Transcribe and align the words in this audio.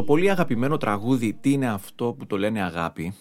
Το 0.00 0.06
πολύ 0.06 0.30
αγαπημένο 0.30 0.76
τραγούδι 0.76 1.32
«Τι 1.40 1.52
είναι 1.52 1.68
αυτό 1.68 2.12
που 2.18 2.26
το 2.26 2.38
λένε 2.38 2.62
αγάπη» 2.62 3.14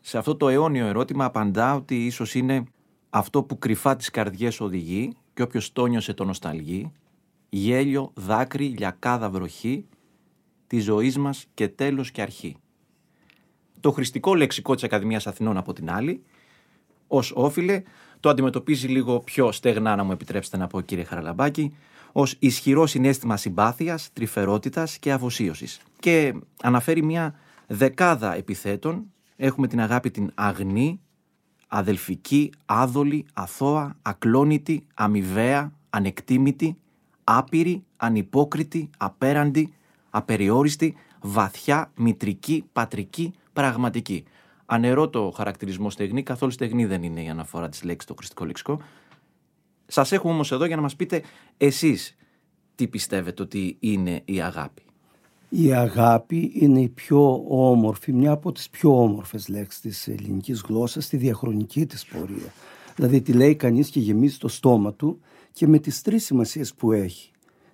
σε 0.00 0.18
αυτό 0.18 0.36
το 0.36 0.48
αιώνιο 0.48 0.86
ερώτημα 0.86 1.24
απαντά 1.24 1.74
ότι 1.74 2.06
ίσως 2.06 2.34
είναι 2.34 2.64
αυτό 3.10 3.42
που 3.42 3.58
κρυφά 3.58 3.96
τις 3.96 4.10
καρδιές 4.10 4.60
οδηγεί 4.60 5.16
και 5.34 5.42
όποιος 5.42 5.72
το 5.72 5.86
νιώσε 5.86 6.14
το 6.14 6.24
νοσταλγεί 6.24 6.92
γέλιο, 7.48 8.10
δάκρυ, 8.14 8.64
λιακάδα 8.66 9.30
βροχή 9.30 9.86
τη 10.66 10.80
ζωής 10.80 11.18
μας 11.18 11.46
και 11.54 11.68
τέλος 11.68 12.10
και 12.10 12.22
αρχή. 12.22 12.56
Το 13.80 13.90
χρηστικό 13.90 14.34
λεξικό 14.34 14.74
της 14.74 14.84
Ακαδημίας 14.84 15.26
Αθηνών 15.26 15.56
από 15.56 15.72
την 15.72 15.90
άλλη, 15.90 16.22
ως 17.06 17.32
όφιλε, 17.34 17.82
το 18.20 18.28
αντιμετωπίζει 18.28 18.88
λίγο 18.88 19.20
πιο 19.20 19.52
στεγνά 19.52 19.96
να 19.96 20.04
μου 20.04 20.12
επιτρέψετε 20.12 20.56
να 20.56 20.66
πω 20.66 20.80
κύριε 20.80 21.04
Χαραλαμπάκη, 21.04 21.76
ως 22.18 22.36
ισχυρό 22.38 22.86
συνέστημα 22.86 23.36
συμπάθειας, 23.36 24.10
τρυφερότητας 24.12 24.98
και 24.98 25.12
αφοσίωσης. 25.12 25.80
Και 26.00 26.34
αναφέρει 26.62 27.02
μια 27.02 27.34
δεκάδα 27.66 28.34
επιθέτων. 28.34 29.12
Έχουμε 29.36 29.66
την 29.66 29.80
αγάπη 29.80 30.10
την 30.10 30.30
αγνή, 30.34 31.00
αδελφική, 31.68 32.52
άδολη, 32.66 33.26
αθώα, 33.34 33.96
ακλόνητη, 34.02 34.86
αμοιβαία, 34.94 35.72
ανεκτήμητη, 35.90 36.76
άπειρη, 37.24 37.84
ανυπόκριτη, 37.96 38.90
απέραντη, 38.96 39.72
απεριόριστη, 40.10 40.94
βαθιά, 41.20 41.92
μητρική, 41.96 42.64
πατρική, 42.72 43.32
πραγματική. 43.52 44.24
Ανερώ 44.66 45.08
το 45.08 45.32
χαρακτηρισμό 45.36 45.90
στεγνή, 45.90 46.22
καθόλου 46.22 46.52
στεγνή 46.52 46.86
δεν 46.86 47.02
είναι 47.02 47.22
η 47.22 47.28
αναφορά 47.28 47.68
της 47.68 47.82
λέξης 47.82 48.02
στο 48.02 48.14
χρηστικό 48.14 48.44
λεξικό. 48.44 48.80
Σας 49.86 50.12
έχουμε 50.12 50.32
όμως 50.32 50.52
εδώ 50.52 50.64
για 50.64 50.76
να 50.76 50.82
μας 50.82 50.96
πείτε 50.96 51.22
εσείς 51.56 52.16
τι 52.74 52.88
πιστεύετε 52.88 53.42
ότι 53.42 53.76
είναι 53.80 54.22
η 54.24 54.40
αγάπη. 54.40 54.82
Η 55.48 55.72
αγάπη 55.72 56.50
είναι 56.54 56.80
η 56.80 56.88
πιο 56.88 57.44
όμορφη, 57.48 58.12
μια 58.12 58.30
από 58.30 58.52
τις 58.52 58.70
πιο 58.70 59.02
όμορφες 59.02 59.48
λέξεις 59.48 59.80
της 59.80 60.08
ελληνικής 60.08 60.64
γλώσσας 60.68 61.04
στη 61.04 61.16
διαχρονική 61.16 61.86
της 61.86 62.04
πορεία. 62.04 62.52
Δηλαδή 62.96 63.20
τη 63.20 63.32
λέει 63.32 63.54
κανείς 63.54 63.88
και 63.90 64.00
γεμίζει 64.00 64.38
το 64.38 64.48
στόμα 64.48 64.92
του 64.92 65.20
και 65.52 65.66
με 65.66 65.78
τις 65.78 66.02
τρεις 66.02 66.24
σημασίες 66.24 66.74
που 66.74 66.92
έχει. 66.92 67.30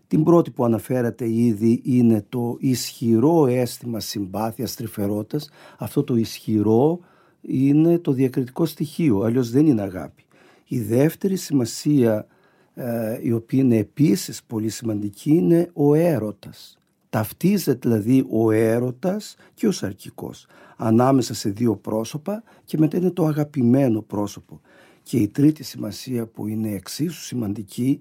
Την 0.06 0.22
πρώτη 0.22 0.50
που 0.50 0.64
αναφέρατε 0.64 1.30
ήδη 1.30 1.80
είναι 1.84 2.24
το 2.28 2.56
ισχυρό 2.60 3.47
αίσθημα 3.47 4.00
συμπάθειας, 4.00 4.74
τρυφερότητας. 4.74 5.50
Αυτό 5.78 6.02
το 6.02 6.16
ισχυρό 6.16 6.98
είναι 7.41 7.98
το 7.98 8.12
διακριτικό 8.12 8.66
στοιχείο, 8.66 9.20
αλλιώς 9.20 9.50
δεν 9.50 9.66
είναι 9.66 9.82
αγάπη. 9.82 10.24
Η 10.73 10.81
δεύτερη 10.81 11.37
σημασία 11.37 12.27
ε, 12.75 13.19
η 13.23 13.33
οποία 13.33 13.61
είναι 13.61 13.77
επίσης 13.77 14.42
πολύ 14.42 14.69
σημαντική 14.69 15.31
είναι 15.31 15.70
ο 15.73 15.95
έρωτας. 15.95 16.78
Ταυτίζεται 17.11 17.89
δηλαδή 17.89 18.27
ο 18.31 18.51
έρωτας 18.51 19.37
και 19.55 19.67
ο 19.67 19.70
σαρκικός 19.70 20.47
ανάμεσα 20.77 21.34
σε 21.34 21.50
δύο 21.50 21.77
πρόσωπα 21.77 22.43
και 22.65 22.78
μετά 22.78 22.97
είναι 22.97 23.11
το 23.11 23.25
αγαπημένο 23.25 24.03
πρόσωπο. 24.03 24.61
Και 25.03 25.17
η 25.17 25.28
τρίτη 25.28 25.62
σημασία 25.62 26.27
που 26.27 26.47
είναι 26.47 26.70
εξίσου 26.70 27.23
σημαντική 27.23 27.98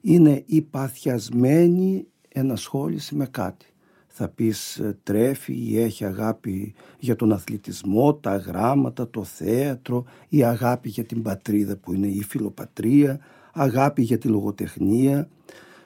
είναι 0.00 0.42
η 0.46 0.62
παθιασμένη 0.62 2.06
ενασχόληση 2.28 3.14
με 3.14 3.26
κάτι. 3.26 3.66
Θα 4.14 4.28
πεις 4.28 4.76
ε, 4.78 4.98
τρέφει 5.02 5.54
ή 5.54 5.78
έχει 5.78 6.04
αγάπη 6.04 6.74
για 6.98 7.16
τον 7.16 7.32
αθλητισμό, 7.32 8.14
τα 8.14 8.36
γράμματα, 8.36 9.10
το 9.10 9.24
θέατρο, 9.24 10.04
η 10.28 10.44
αγάπη 10.44 10.88
για 10.88 11.04
την 11.04 11.22
πατρίδα 11.22 11.76
που 11.76 11.92
είναι 11.92 12.06
η 12.06 12.22
φιλοπατρία, 12.22 13.18
αγάπη 13.52 14.02
για 14.02 14.18
τη 14.18 14.28
λογοτεχνία, 14.28 15.28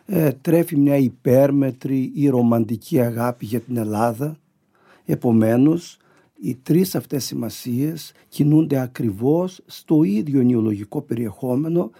ε, 0.06 0.32
τρέφει 0.32 0.76
μια 0.76 0.96
υπέρμετρη 0.96 2.12
ή 2.14 2.28
ρομαντική 2.28 3.00
αγάπη 3.00 3.44
για 3.46 3.60
την 3.60 3.76
Ελλάδα. 3.76 4.36
Επομένως, 5.04 5.98
οι 6.40 6.58
τρεις 6.62 6.94
αυτές 6.94 7.24
σημασίες 7.24 8.12
κινούνται 8.28 8.80
ακριβώς 8.80 9.62
στο 9.66 10.02
ίδιο 10.02 10.42
εννοιολογικό 10.42 11.00
περιεχόμενο 11.00 11.90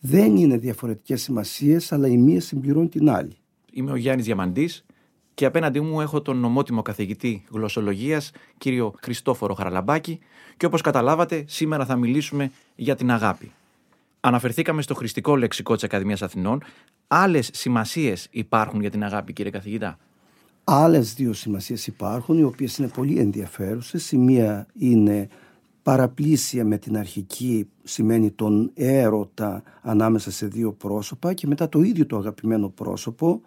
δεν 0.00 0.36
είναι 0.36 0.56
διαφορετικές 0.56 1.22
σημασίες 1.22 1.92
αλλά 1.92 2.08
η 2.08 2.16
μία 2.16 2.40
συμπληρώνει 2.40 2.88
την 2.88 3.10
άλλη. 3.10 3.36
Είμαι 3.72 3.90
ο 3.90 3.96
Γιάννης 3.96 4.24
Διαμαντής 4.24 4.84
και 5.38 5.44
απέναντί 5.44 5.80
μου 5.80 6.00
έχω 6.00 6.22
τον 6.22 6.36
νομότιμο 6.36 6.82
καθηγητή 6.82 7.44
γλωσσολογίας 7.50 8.30
κύριο 8.58 8.94
Χριστόφορο 9.02 9.54
Χαραλαμπάκη 9.54 10.18
και 10.56 10.66
όπως 10.66 10.80
καταλάβατε 10.80 11.44
σήμερα 11.46 11.84
θα 11.84 11.96
μιλήσουμε 11.96 12.50
για 12.74 12.96
την 12.96 13.10
αγάπη. 13.10 13.52
Αναφερθήκαμε 14.20 14.82
στο 14.82 14.94
χρηστικό 14.94 15.36
λεξικό 15.36 15.74
της 15.74 15.84
Ακαδημίας 15.84 16.22
Αθηνών. 16.22 16.62
Άλλες 17.06 17.50
σημασίες 17.52 18.28
υπάρχουν 18.30 18.80
για 18.80 18.90
την 18.90 19.04
αγάπη 19.04 19.32
κύριε 19.32 19.50
καθηγητά; 19.50 19.98
Άλλες 20.64 21.14
δύο 21.14 21.32
σημασίες 21.32 21.86
υπάρχουν 21.86 22.38
οι 22.38 22.42
οποίες 22.42 22.78
είναι 22.78 22.88
πολύ 22.88 23.18
ενδιαφέρουσες. 23.18 24.12
Η 24.12 24.16
μία 24.16 24.66
είναι 24.78 25.28
παραπλήσια 25.82 26.64
με 26.64 26.78
την 26.78 26.96
αρχική 26.96 27.68
σημαίνει 27.82 28.30
τον 28.30 28.70
έρωτα 28.74 29.62
ανάμεσα 29.82 30.30
σε 30.30 30.46
δύο 30.46 30.72
πρόσωπα 30.72 31.34
και 31.34 31.46
μετά 31.46 31.68
το 31.68 31.80
ίδιο 31.80 32.06
το 32.06 32.16
αγαπημένο 32.16 32.68
πρόσωπο 32.68 33.40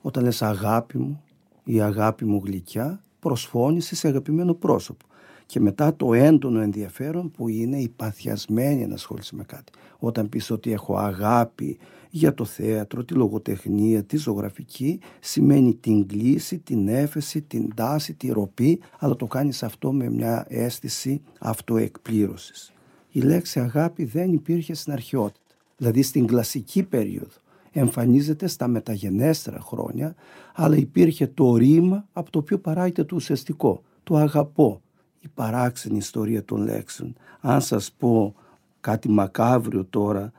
όταν 0.00 0.24
λες 0.24 0.42
αγάπη 0.42 0.98
μου 0.98 1.22
ή 1.64 1.80
αγάπη 1.80 2.24
μου 2.24 2.42
γλυκιά 2.44 3.02
προσφώνησε 3.20 3.94
σε 3.94 4.08
αγαπημένο 4.08 4.54
πρόσωπο 4.54 5.06
και 5.46 5.60
μετά 5.60 5.96
το 5.96 6.14
έντονο 6.14 6.60
ενδιαφέρον 6.60 7.30
που 7.30 7.48
είναι 7.48 7.78
η 7.78 7.88
παθιασμένη 7.88 8.82
ενασχόληση 8.82 9.36
με 9.36 9.44
κάτι. 9.44 9.72
Όταν 9.98 10.28
πεις 10.28 10.50
ότι 10.50 10.72
έχω 10.72 10.96
αγάπη 10.96 11.78
για 12.10 12.34
το 12.34 12.44
θέατρο, 12.44 13.04
τη 13.04 13.14
λογοτεχνία, 13.14 14.04
τη 14.04 14.16
ζωγραφική, 14.16 15.00
σημαίνει 15.20 15.74
την 15.74 16.06
κλίση, 16.06 16.58
την 16.58 16.88
έφεση, 16.88 17.42
την 17.42 17.74
τάση, 17.74 18.14
τη 18.14 18.30
ροπή, 18.30 18.80
αλλά 18.98 19.16
το 19.16 19.26
κάνεις 19.26 19.62
αυτό 19.62 19.92
με 19.92 20.10
μια 20.10 20.44
αίσθηση 20.48 21.22
αυτοεκπλήρωσης. 21.38 22.72
Η 23.10 23.20
λέξη 23.20 23.60
αγάπη 23.60 24.04
δεν 24.04 24.32
υπήρχε 24.32 24.74
στην 24.74 24.92
αρχαιότητα. 24.92 25.54
Δηλαδή 25.76 26.02
στην 26.02 26.26
κλασική 26.26 26.82
περίοδο 26.82 27.41
εμφανίζεται 27.72 28.46
στα 28.46 28.68
μεταγενέστερα 28.68 29.60
χρόνια, 29.60 30.14
αλλά 30.54 30.76
υπήρχε 30.76 31.26
το 31.26 31.56
ρήμα 31.56 32.06
από 32.12 32.30
το 32.30 32.38
οποίο 32.38 32.58
παράγεται 32.58 33.04
το 33.04 33.16
ουσιαστικό, 33.16 33.82
το 34.02 34.16
αγαπώ, 34.16 34.80
η 35.20 35.28
παράξενη 35.34 35.96
ιστορία 35.96 36.44
των 36.44 36.62
λέξεων. 36.62 37.14
Αν 37.40 37.60
σας 37.60 37.92
πω 37.92 38.34
κάτι 38.80 39.08
μακάβριο 39.08 39.84
τώρα 39.84 40.32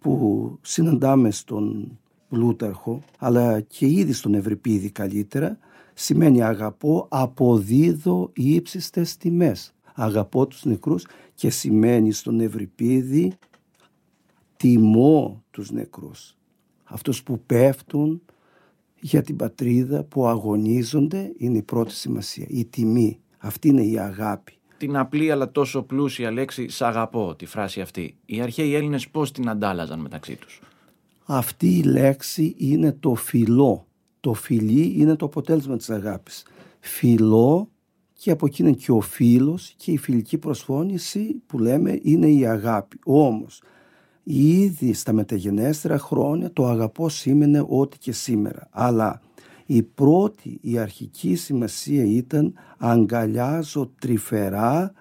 που 0.00 0.58
συναντάμε 0.62 1.30
στον 1.30 1.98
Πλούταρχο 2.28 3.02
αλλά 3.18 3.60
και 3.60 3.86
ήδη 3.86 4.12
στον 4.12 4.34
Ευρυπίδη 4.34 4.90
καλύτερα 4.90 5.58
σημαίνει 5.94 6.42
αγαπώ, 6.42 7.06
αποδίδω 7.10 8.30
ύψιστες 8.32 9.16
τιμές. 9.16 9.74
Αγαπώ 9.94 10.46
τους 10.46 10.64
νεκρούς 10.64 11.06
και 11.34 11.50
σημαίνει 11.50 12.12
στον 12.12 12.40
Ευρυπίδη 12.40 13.32
τιμώ 14.56 15.42
τους 15.50 15.70
νεκρούς. 15.70 16.35
Αυτούς 16.88 17.22
που 17.22 17.40
πέφτουν 17.46 18.22
για 19.00 19.22
την 19.22 19.36
πατρίδα, 19.36 20.04
που 20.04 20.26
αγωνίζονται 20.26 21.32
είναι 21.36 21.58
η 21.58 21.62
πρώτη 21.62 21.92
σημασία, 21.92 22.46
η 22.48 22.64
τιμή. 22.64 23.20
Αυτή 23.38 23.68
είναι 23.68 23.82
η 23.82 23.98
αγάπη. 23.98 24.52
Την 24.78 24.96
απλή 24.96 25.30
αλλά 25.30 25.50
τόσο 25.50 25.82
πλούσια 25.82 26.30
λέξη 26.30 26.68
«σ' 26.68 26.82
αγαπώ», 26.82 27.34
τη 27.34 27.46
φράση 27.46 27.80
αυτή. 27.80 28.16
Οι 28.26 28.40
αρχαίοι 28.40 28.74
Έλληνες 28.74 29.08
πώς 29.08 29.32
την 29.32 29.48
αντάλλαζαν 29.48 30.00
μεταξύ 30.00 30.36
τους; 30.36 30.60
Αυτή 31.24 31.76
η 31.76 31.82
λέξη 31.82 32.54
είναι 32.58 32.92
το 32.92 33.14
φιλό. 33.14 33.86
Το 34.20 34.32
φιλί 34.34 34.94
είναι 34.96 35.16
το 35.16 35.24
αποτέλεσμα 35.24 35.76
της 35.76 35.90
αγάπης. 35.90 36.46
Φιλό 36.80 37.68
και 38.12 38.30
από 38.30 38.46
εκεί 38.46 38.62
είναι 38.62 38.72
και 38.72 38.92
ο 38.92 39.00
φίλος 39.00 39.74
και 39.76 39.90
η 39.90 39.96
φιλική 39.96 40.38
προσφώνηση 40.38 41.42
που 41.46 41.58
λέμε 41.58 41.98
είναι 42.02 42.28
η 42.28 42.46
αγάπη. 42.46 42.98
Όμως 43.04 43.62
ήδη 44.28 44.92
στα 44.92 45.12
μεταγενέστερα 45.12 45.98
χρόνια 45.98 46.52
το 46.52 46.66
αγαπώ 46.66 47.08
σήμαινε 47.08 47.64
ό,τι 47.68 47.98
και 47.98 48.12
σήμερα. 48.12 48.68
Αλλά 48.70 49.20
η 49.66 49.82
πρώτη, 49.82 50.58
η 50.60 50.78
αρχική 50.78 51.34
σημασία 51.34 52.04
ήταν 52.04 52.54
αγκαλιάζω 52.78 53.90
τρυφερά 53.98 54.92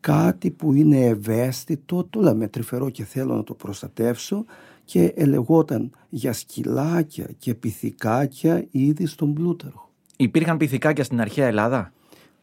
κάτι 0.00 0.50
που 0.50 0.72
είναι 0.72 1.04
ευαίσθητο, 1.04 2.04
το 2.04 2.20
λέμε 2.20 2.48
τρυφερό 2.48 2.90
και 2.90 3.04
θέλω 3.04 3.34
να 3.34 3.44
το 3.44 3.54
προστατεύσω 3.54 4.44
και 4.84 5.12
ελεγόταν 5.16 5.90
για 6.08 6.32
σκυλάκια 6.32 7.28
και 7.38 7.54
πυθικάκια 7.54 8.66
ήδη 8.70 9.06
στον 9.06 9.34
Πλούταρχο. 9.34 9.90
Υπήρχαν 10.16 10.56
πυθικάκια 10.56 11.04
στην 11.04 11.20
αρχαία 11.20 11.46
Ελλάδα; 11.46 11.92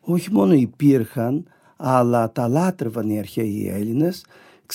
Όχι 0.02 0.32
μόνο 0.32 0.54
υπήρχαν, 0.54 1.46
αλλά 1.76 2.32
τα 2.32 2.48
λάτρευαν 2.48 3.10
οι 3.10 3.20
αρχαίοι 3.20 3.70
Έλληνες. 3.74 4.26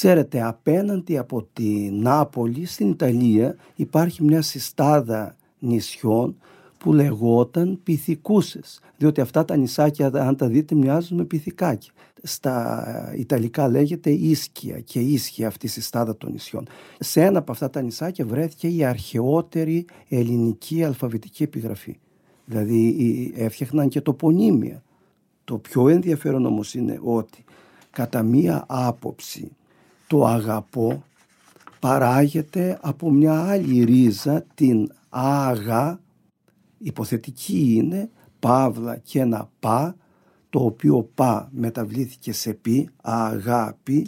Ξέρετε, 0.00 0.42
απέναντι 0.42 1.18
από 1.18 1.46
τη 1.52 1.90
Νάπολη 1.92 2.64
στην 2.64 2.90
Ιταλία 2.90 3.56
υπάρχει 3.74 4.24
μια 4.24 4.42
συστάδα 4.42 5.36
νησιών 5.58 6.36
που 6.78 6.92
λεγόταν 6.92 7.80
πυθικούσες, 7.82 8.80
διότι 8.96 9.20
αυτά 9.20 9.44
τα 9.44 9.56
νησάκια 9.56 10.06
αν 10.14 10.36
τα 10.36 10.46
δείτε 10.48 10.74
μοιάζουν 10.74 11.16
με 11.16 11.24
πυθικάκια. 11.24 11.92
Στα 12.22 12.84
Ιταλικά 13.16 13.68
λέγεται 13.68 14.10
Ίσκια 14.10 14.80
και 14.80 15.00
Ίσχυα 15.00 15.46
αυτή 15.46 15.66
η 15.66 15.68
συστάδα 15.68 16.16
των 16.16 16.32
νησιών. 16.32 16.66
Σε 16.98 17.22
ένα 17.22 17.38
από 17.38 17.52
αυτά 17.52 17.70
τα 17.70 17.82
νησάκια 17.82 18.26
βρέθηκε 18.26 18.68
η 18.68 18.84
αρχαιότερη 18.84 19.84
ελληνική 20.08 20.84
αλφαβητική 20.84 21.42
επιγραφή. 21.42 21.98
Δηλαδή 22.44 23.32
έφτιαχναν 23.36 23.88
και 23.88 24.00
τοπονύμια. 24.00 24.82
Το 25.44 25.58
πιο 25.58 25.88
ενδιαφέρον 25.88 26.46
όμως 26.46 26.74
είναι 26.74 27.00
ότι 27.02 27.44
κατά 27.90 28.22
μία 28.22 28.64
άποψη 28.68 29.52
το 30.08 30.26
αγαπώ 30.26 31.02
παράγεται 31.80 32.78
από 32.82 33.10
μια 33.10 33.42
άλλη 33.42 33.84
ρίζα 33.84 34.44
την 34.54 34.92
άγα 35.08 36.00
υποθετική 36.78 37.74
είναι 37.74 38.10
παύλα 38.38 38.96
και 38.96 39.20
ένα 39.20 39.50
πα 39.60 39.96
το 40.50 40.64
οποίο 40.64 41.10
πα 41.14 41.48
μεταβλήθηκε 41.52 42.32
σε 42.32 42.52
πι 42.52 42.88
αγάπη 43.02 44.06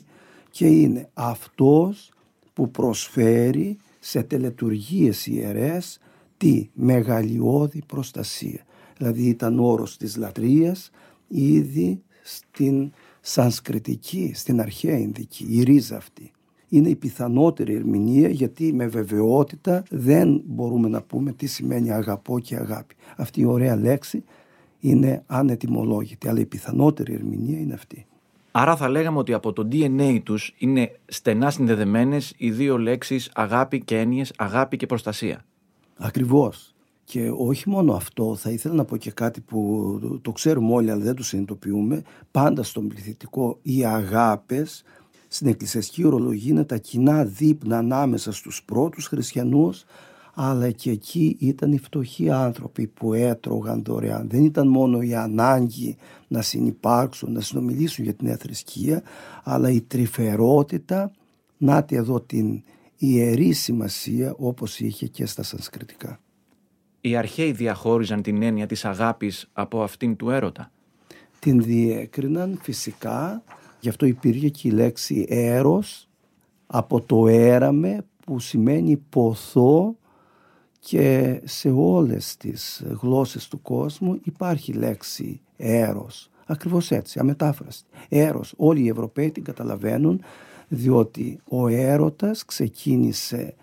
και 0.50 0.66
είναι 0.66 1.08
αυτός 1.14 2.10
που 2.52 2.70
προσφέρει 2.70 3.78
σε 4.00 4.22
τελετουργίες 4.22 5.26
ιερές 5.26 5.98
τη 6.36 6.68
μεγαλειώδη 6.72 7.82
προστασία. 7.86 8.64
Δηλαδή 8.96 9.22
ήταν 9.22 9.58
όρος 9.58 9.96
της 9.96 10.16
λατρείας 10.16 10.90
ήδη 11.28 12.02
στην 12.22 12.92
σανσκριτική, 13.20 14.32
στην 14.34 14.60
αρχαία 14.60 14.98
Ινδική, 14.98 15.46
η 15.48 15.62
ρίζα 15.62 15.96
αυτή. 15.96 16.30
Είναι 16.68 16.88
η 16.88 16.96
πιθανότερη 16.96 17.74
ερμηνεία 17.74 18.28
γιατί 18.28 18.72
με 18.72 18.86
βεβαιότητα 18.86 19.82
δεν 19.90 20.42
μπορούμε 20.44 20.88
να 20.88 21.02
πούμε 21.02 21.32
τι 21.32 21.46
σημαίνει 21.46 21.92
αγαπώ 21.92 22.38
και 22.38 22.56
αγάπη. 22.56 22.94
Αυτή 23.16 23.40
η 23.40 23.44
ωραία 23.44 23.76
λέξη 23.76 24.24
είναι 24.80 25.22
ανετιμολόγητη, 25.26 26.28
αλλά 26.28 26.40
η 26.40 26.46
πιθανότερη 26.46 27.14
ερμηνεία 27.14 27.58
είναι 27.58 27.74
αυτή. 27.74 28.06
Άρα 28.50 28.76
θα 28.76 28.88
λέγαμε 28.88 29.18
ότι 29.18 29.32
από 29.32 29.52
το 29.52 29.68
DNA 29.72 30.20
τους 30.22 30.54
είναι 30.58 30.98
στενά 31.06 31.50
συνδεδεμένες 31.50 32.34
οι 32.36 32.50
δύο 32.50 32.78
λέξεις 32.78 33.30
αγάπη 33.34 33.80
και 33.80 33.98
έννοιες, 33.98 34.32
αγάπη 34.36 34.76
και 34.76 34.86
προστασία. 34.86 35.44
Ακριβώς. 35.96 36.74
Και 37.10 37.32
όχι 37.36 37.68
μόνο 37.68 37.92
αυτό, 37.92 38.34
θα 38.34 38.50
ήθελα 38.50 38.74
να 38.74 38.84
πω 38.84 38.96
και 38.96 39.10
κάτι 39.10 39.40
που 39.40 40.18
το 40.22 40.32
ξέρουμε 40.32 40.74
όλοι 40.74 40.90
αλλά 40.90 41.02
δεν 41.02 41.14
το 41.14 41.22
συνειδητοποιούμε. 41.22 42.02
Πάντα 42.30 42.62
στον 42.62 42.88
πληθυντικό 42.88 43.58
οι 43.62 43.84
αγάπες 43.84 44.82
στην 45.28 45.46
εκκλησιαστική 45.46 46.04
ορολογία 46.04 46.50
είναι 46.50 46.64
τα 46.64 46.76
κοινά 46.76 47.24
δείπνα 47.24 47.78
ανάμεσα 47.78 48.32
στους 48.32 48.62
πρώτους 48.64 49.06
χριστιανούς 49.06 49.84
αλλά 50.34 50.70
και 50.70 50.90
εκεί 50.90 51.36
ήταν 51.40 51.72
οι 51.72 51.78
φτωχοί 51.78 52.30
άνθρωποι 52.30 52.86
που 52.86 53.12
έτρωγαν 53.12 53.82
δωρεάν. 53.84 54.28
Δεν 54.28 54.44
ήταν 54.44 54.68
μόνο 54.68 55.00
η 55.00 55.14
ανάγκη 55.14 55.96
να 56.28 56.42
συνυπάρξουν, 56.42 57.32
να 57.32 57.40
συνομιλήσουν 57.40 58.04
για 58.04 58.14
την 58.14 58.26
νέα 58.26 58.36
θρησκεία, 58.36 59.02
αλλά 59.42 59.70
η 59.70 59.80
τρυφερότητα, 59.80 61.12
τη 61.86 61.96
εδώ 61.96 62.20
την 62.20 62.62
ιερή 62.96 63.52
σημασία 63.52 64.34
όπως 64.38 64.80
είχε 64.80 65.06
και 65.06 65.26
στα 65.26 65.42
σανσκριτικά. 65.42 66.20
Οι 67.00 67.16
αρχαίοι 67.16 67.52
διαχώριζαν 67.52 68.22
την 68.22 68.42
έννοια 68.42 68.66
της 68.66 68.84
αγάπης 68.84 69.50
από 69.52 69.82
αυτήν 69.82 70.16
του 70.16 70.30
έρωτα. 70.30 70.70
Την 71.38 71.62
διέκριναν 71.62 72.58
φυσικά, 72.62 73.42
γι' 73.80 73.88
αυτό 73.88 74.06
υπήρχε 74.06 74.48
και 74.48 74.68
η 74.68 74.70
λέξη 74.70 75.26
έρος 75.28 76.08
από 76.66 77.00
το 77.00 77.28
έραμε 77.28 78.04
που 78.24 78.38
σημαίνει 78.38 78.96
ποθό 78.96 79.96
και 80.78 81.40
σε 81.44 81.70
όλες 81.70 82.36
τις 82.36 82.84
γλώσσες 83.00 83.48
του 83.48 83.62
κόσμου 83.62 84.20
υπάρχει 84.22 84.72
λέξη 84.72 85.40
έρος. 85.56 86.30
Ακριβώς 86.46 86.90
έτσι, 86.90 87.18
αμετάφραστη. 87.18 87.88
Έρος. 88.08 88.54
Όλοι 88.56 88.82
οι 88.82 88.88
Ευρωπαίοι 88.88 89.30
την 89.30 89.44
καταλαβαίνουν 89.44 90.20
διότι 90.68 91.40
ο 91.48 91.68
έρωτας 91.68 92.44
ξεκίνησε 92.44 93.54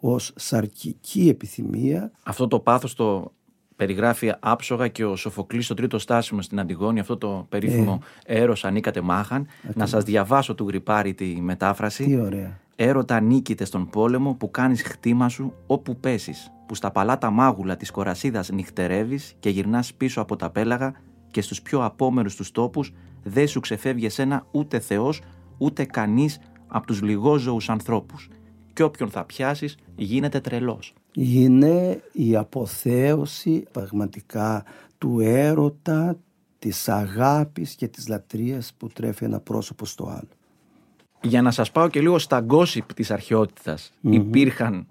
ως 0.00 0.32
σαρκική 0.36 1.28
επιθυμία. 1.28 2.12
Αυτό 2.22 2.48
το 2.48 2.60
πάθος 2.60 2.94
το 2.94 3.32
περιγράφει 3.76 4.32
άψογα 4.40 4.88
και 4.88 5.04
ο 5.04 5.16
Σοφοκλής 5.16 5.64
στο 5.64 5.74
τρίτο 5.74 5.98
στάσιμο 5.98 6.42
στην 6.42 6.60
Αντιγόνη, 6.60 7.00
αυτό 7.00 7.16
το 7.16 7.46
περίφημο 7.48 8.00
ε. 8.24 8.42
«Έρος 8.42 8.64
ανήκατε 8.64 9.00
μάχαν». 9.00 9.46
Να 9.74 9.86
σας 9.86 10.04
διαβάσω 10.04 10.54
του 10.54 10.66
γρυπάρι 10.68 11.14
τη 11.14 11.24
μετάφραση. 11.24 12.04
Τι 12.04 12.16
ωραία. 12.16 12.58
«Έρωτα 12.76 13.20
νίκητε 13.20 13.64
στον 13.64 13.90
πόλεμο 13.90 14.34
που 14.34 14.50
κάνεις 14.50 14.82
χτήμα 14.82 15.28
σου 15.28 15.52
όπου 15.66 15.96
πέσεις, 15.96 16.52
που 16.66 16.74
στα 16.74 16.90
παλάτα 16.90 17.30
μάγουλα 17.30 17.76
της 17.76 17.90
κορασίδας 17.90 18.50
νυχτερεύεις 18.50 19.34
και 19.38 19.50
γυρνάς 19.50 19.94
πίσω 19.94 20.20
από 20.20 20.36
τα 20.36 20.50
πέλαγα 20.50 20.92
και 21.30 21.40
στους 21.40 21.62
πιο 21.62 21.84
απόμερους 21.84 22.36
τους 22.36 22.50
τόπους 22.50 22.92
δεν 23.22 23.48
σου 23.48 23.60
ξεφεύγει 23.60 24.06
εσένα 24.06 24.46
ούτε 24.50 24.78
Θεός 24.78 25.22
ούτε 25.58 25.84
κανείς 25.84 26.38
από 26.66 26.86
τους 26.86 27.02
λιγόζωους 27.02 27.68
ανθρώπους 27.68 28.28
και 28.76 28.82
όποιον 28.82 29.10
θα 29.10 29.24
πιάσεις 29.24 29.76
γίνεται 29.96 30.40
τρελός. 30.40 30.94
Είναι 31.12 32.02
η 32.12 32.36
αποθέωση 32.36 33.64
πραγματικά 33.72 34.64
του 34.98 35.20
έρωτα, 35.20 36.18
της 36.58 36.88
αγάπης 36.88 37.74
και 37.74 37.88
της 37.88 38.08
λατρείας 38.08 38.72
που 38.76 38.88
τρέφει 38.88 39.24
ένα 39.24 39.40
πρόσωπο 39.40 39.86
στο 39.86 40.06
άλλο. 40.08 40.28
Για 41.22 41.42
να 41.42 41.50
σας 41.50 41.70
πάω 41.70 41.88
και 41.88 42.00
λίγο 42.00 42.18
στα 42.18 42.40
γκόσυπ 42.40 42.94
της 42.94 43.10
αρχαιότητας. 43.10 43.92
Υπήρχαν 44.00 44.86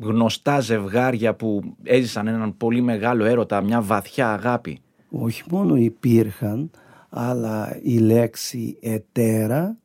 γνωστά 0.00 0.60
ζευγάρια 0.60 1.34
που 1.34 1.76
έζησαν 1.82 2.26
έναν 2.26 2.56
πολύ 2.56 2.80
μεγάλο 2.80 3.24
έρωτα, 3.24 3.60
μια 3.60 3.80
βαθιά 3.80 4.32
αγάπη. 4.32 4.78
Όχι 5.10 5.42
μόνο 5.50 5.76
υπήρχαν, 5.76 6.70
αλλά 7.08 7.78
η 7.82 7.98
λέξη 7.98 8.78
ετέρα 8.80 9.76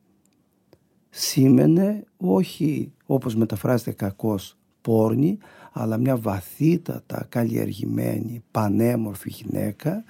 σήμαινε 1.09 2.03
όχι 2.17 2.91
όπως 3.05 3.35
μεταφράζεται 3.35 3.91
κακός 3.91 4.57
πόρνη, 4.81 5.37
αλλά 5.71 5.97
μια 5.97 6.17
βαθύτατα 6.17 7.25
καλλιεργημένη 7.29 8.43
πανέμορφη 8.51 9.29
γυναίκα 9.29 10.03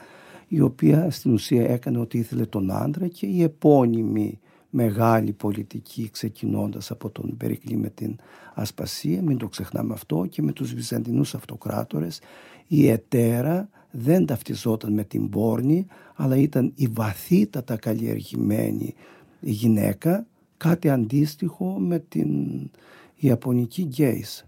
η 0.48 0.62
οποία 0.62 1.12
στην 1.12 1.34
ουσία 1.34 1.70
έκανε 1.70 1.98
ό,τι 1.98 2.18
ήθελε 2.18 2.46
τον 2.46 2.72
άντρα 2.72 3.08
και 3.08 3.26
η 3.26 3.44
επώνυμη 3.44 4.40
μεγάλη 4.70 5.32
πολιτική 5.32 6.10
ξεκινώντας 6.12 6.92
από 6.92 7.10
τον 7.10 7.38
Περικλή 7.38 7.78
με 7.78 7.90
την 7.90 8.16
Ασπασία, 8.54 9.22
μην 9.22 9.38
το 9.38 9.48
ξεχνάμε 9.48 9.94
αυτό 9.94 10.26
και 10.26 10.42
με 10.42 10.52
τους 10.52 10.74
Βυζαντινούς 10.74 11.36
αυτοκράτορες 11.36 12.22
η 12.68 12.90
Ετέρα 12.90 13.70
δεν 13.92 14.26
ταυτιζόταν 14.26 14.94
με 14.94 15.04
την 15.04 15.30
πόρνη 15.30 15.86
αλλά 16.16 16.36
ήταν 16.36 16.72
η 16.76 16.88
βαθύτατα 16.88 17.76
καλλιεργημένη 17.76 18.94
γυναίκα 19.40 20.26
κάτι 20.60 20.90
αντίστοιχο 20.90 21.80
με 21.80 22.00
την 22.00 22.30
Ιαπωνική 23.16 23.82
γκέις. 23.82 24.48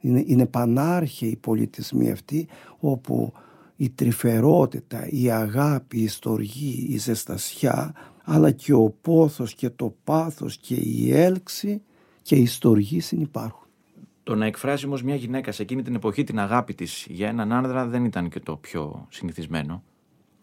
Είναι, 0.00 0.22
είναι 0.26 0.46
πανάρχαιοι 0.46 1.28
οι 1.28 1.36
πολιτισμοί 1.36 2.10
αυτοί 2.10 2.46
όπου 2.78 3.32
η 3.76 3.90
τρυφερότητα, 3.90 5.08
η 5.08 5.30
αγάπη, 5.30 5.98
η 5.98 6.08
στοργή, 6.08 6.86
η 6.90 6.98
ζεστασιά 6.98 7.94
αλλά 8.24 8.50
και 8.50 8.72
ο 8.72 8.94
πόθος 9.00 9.54
και 9.54 9.70
το 9.70 9.94
πάθος 10.04 10.56
και 10.56 10.74
η 10.74 11.12
έλξη 11.12 11.82
και 12.22 12.36
η 12.36 12.46
στοργή 12.46 13.00
συνυπάρχουν. 13.00 13.66
Το 14.22 14.34
να 14.34 14.46
εκφράσει 14.46 14.86
όμως 14.86 15.02
μια 15.02 15.14
γυναίκα 15.14 15.52
σε 15.52 15.62
εκείνη 15.62 15.82
την 15.82 15.94
εποχή 15.94 16.24
την 16.24 16.38
αγάπη 16.38 16.74
της 16.74 17.06
για 17.08 17.28
έναν 17.28 17.52
άνδρα 17.52 17.86
δεν 17.86 18.04
ήταν 18.04 18.28
και 18.28 18.40
το 18.40 18.56
πιο 18.56 19.06
συνηθισμένο. 19.10 19.82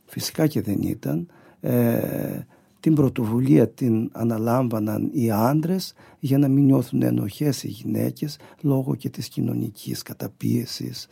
Φυσικά 0.05 0.47
και 0.47 0.61
δεν 0.61 0.81
ήταν. 0.81 1.27
Ε, 1.59 2.39
την 2.81 2.95
πρωτοβουλία 2.95 3.69
την 3.69 4.09
αναλάμβαναν 4.11 5.09
οι 5.13 5.31
άντρες 5.31 5.93
για 6.19 6.37
να 6.37 6.47
μην 6.47 6.63
νιώθουν 6.63 7.01
ενοχές 7.01 7.63
οι 7.63 7.67
γυναίκες 7.67 8.37
λόγω 8.61 8.95
και 8.95 9.09
της 9.09 9.27
κοινωνικής 9.27 10.01
καταπίεσης. 10.01 11.07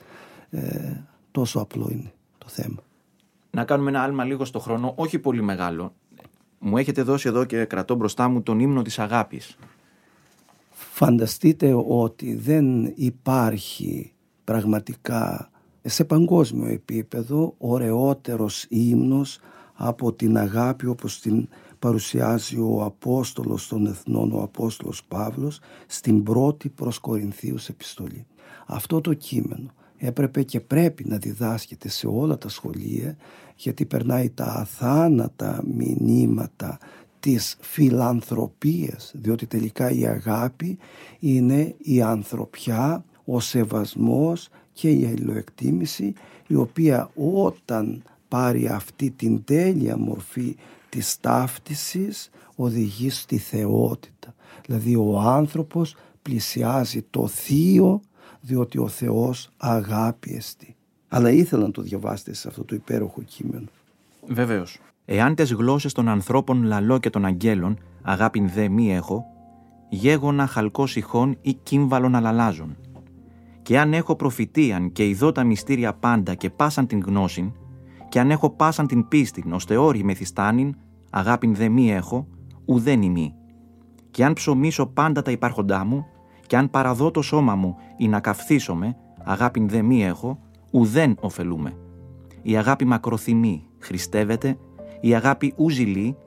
Ε, 0.50 0.94
τόσο 1.32 1.60
απλό 1.60 1.88
είναι 1.92 2.12
το 2.38 2.48
θέμα. 2.48 2.84
Να 3.52 3.64
κάνουμε 3.64 3.90
ένα 3.90 4.02
άλμα 4.02 4.24
λίγο 4.24 4.46
στο 4.46 4.60
χρόνο, 4.60 4.94
όχι 4.96 5.20
πολύ 5.20 5.42
μεγάλο. 5.42 5.94
Μου 6.60 6.78
έχετε 6.78 7.02
δώσει 7.02 7.28
εδώ 7.28 7.46
και 7.46 7.66
κρατώ 7.66 7.96
μπροστά 7.96 8.28
μου 8.28 8.42
τον 8.42 8.60
ύμνο 8.60 8.82
της 8.82 9.00
αγάπης. 9.00 9.58
Φανταστείτε 10.70 11.74
ότι 11.88 12.36
δεν 12.36 12.94
υπάρχει 12.96 14.14
πραγματικά 14.44 15.50
σε 15.82 16.04
παγκόσμιο 16.04 16.68
επίπεδο 16.68 17.54
ωραιότερος 17.58 18.66
ύμνος 18.70 19.40
από 19.82 20.14
την 20.14 20.38
αγάπη 20.38 20.86
όπως 20.86 21.20
την 21.20 21.48
παρουσιάζει 21.80 22.58
ο 22.58 22.84
Απόστολος 22.84 23.68
των 23.68 23.88
Εθνών, 23.88 24.32
ο 24.32 24.42
Απόστολος 24.42 25.04
Παύλος, 25.04 25.60
στην 25.88 26.24
πρώτη 26.24 26.70
προς 26.70 27.00
Κορινθίους 27.00 27.70
επιστολή. 27.70 28.26
Αυτό 28.66 29.02
το 29.02 29.14
κείμενο 29.14 29.70
έπρεπε 29.98 30.44
και 30.44 30.60
πρέπει 30.60 31.06
να 31.08 31.18
διδάσκεται 31.18 31.90
σε 31.90 32.08
όλα 32.08 32.38
τα 32.38 32.50
σχολεία 32.50 33.18
γιατί 33.56 33.86
περνάει 33.86 34.30
τα 34.30 34.46
αθάνατα 34.46 35.64
μηνύματα 35.76 36.78
της 37.20 37.58
φιλανθρωπίας 37.60 39.12
διότι 39.16 39.46
τελικά 39.46 39.92
η 39.92 40.08
αγάπη 40.08 40.78
είναι 41.20 41.76
η 41.78 42.02
ανθρωπιά, 42.02 43.06
ο 43.26 43.40
σεβασμός 43.40 44.50
και 44.74 44.90
η 44.90 45.06
αλληλοεκτίμηση 45.06 46.14
η 46.48 46.56
οποία 46.56 47.12
όταν 47.16 48.04
πάρει 48.30 48.68
αυτή 48.68 49.12
την 49.12 49.44
τέλεια 49.44 49.98
μορφή 49.98 50.56
της 50.90 51.20
ταύτισης 51.20 52.30
οδηγεί 52.56 53.10
στη 53.10 53.38
θεότητα. 53.38 54.34
Δηλαδή 54.66 54.96
ο 54.96 55.20
άνθρωπος 55.20 55.96
πλησιάζει 56.22 57.06
το 57.10 57.28
θείο 57.28 58.02
διότι 58.42 58.78
ο 58.78 58.88
Θεός 58.88 59.50
αγάπη 59.58 60.34
εστί. 60.36 60.76
Αλλά 61.08 61.32
ήθελα 61.32 61.64
να 61.64 61.72
το 61.72 61.82
διαβάσετε 61.82 62.34
σε 62.34 62.48
αυτό 62.48 62.64
το 62.64 62.76
υπέροχο 62.76 63.22
κείμενο. 63.22 63.68
Βεβαίως. 64.28 64.80
Εάν 65.06 65.36
τι 65.36 65.44
γλώσσες 65.44 65.94
των 65.94 66.08
ανθρώπων 66.08 66.64
λαλό 66.64 66.98
και 67.00 67.10
των 67.10 67.26
αγγέλων, 67.26 67.80
αγάπην 68.02 68.50
δε 68.50 68.70
μη 68.70 68.94
έχω, 68.94 69.26
γέγονα 69.90 70.48
χαλκός 70.48 70.96
ηχών 70.96 71.38
ή 71.42 71.54
κύμβαλον 71.54 72.16
αλαλάζων. 72.16 72.78
Και 73.62 73.80
αν 73.80 73.94
έχω 73.94 74.16
προφητείαν 74.16 74.92
και 74.92 75.08
ειδώ 75.08 75.32
τα 75.32 75.44
μυστήρια 75.44 75.94
πάντα 75.94 76.34
και 76.34 76.50
πάσαν 76.50 76.88
την 76.88 77.00
γνώσιν, 77.00 77.52
και 78.10 78.20
αν 78.20 78.32
έχω 78.32 78.50
πάσαν 78.50 78.88
την 78.88 79.08
πίστην, 79.08 79.54
ώστε 79.54 79.78
όροι 79.78 80.04
μεθυστάνην, 80.04 80.76
αγάπην 81.10 81.56
δε 81.56 81.70
μη 81.70 81.92
έχω, 81.92 82.28
ουδέν 82.66 83.02
ημί. 83.02 83.34
Και 84.12 84.26
αν 84.26 84.34
ψωμίσω 84.34 84.86
πάντα 84.86 85.22
τα 85.22 85.32
υπάρχοντά 85.32 85.86
μου, 85.86 86.06
και 86.48 86.58
αν 86.58 86.70
παραδώ 86.70 87.12
το 87.12 87.22
σώμα 87.22 87.56
μου 87.56 87.76
ή 87.98 88.08
να 88.08 88.20
καυθίσομαι, 88.20 88.96
αγάπην 89.24 89.70
δε 89.70 89.82
μη 89.82 90.04
έχω, 90.06 90.40
ουδέν 90.72 91.18
ωφελούμε. 91.20 91.78
Η 92.42 92.58
αγάπη 92.58 92.86
μακροθυμεί, 92.86 93.68
χριστεύεται, 93.80 94.58
η 95.02 95.16
αγάπη 95.16 95.54
ου 95.58 95.70
ζηλεί, 95.70 96.18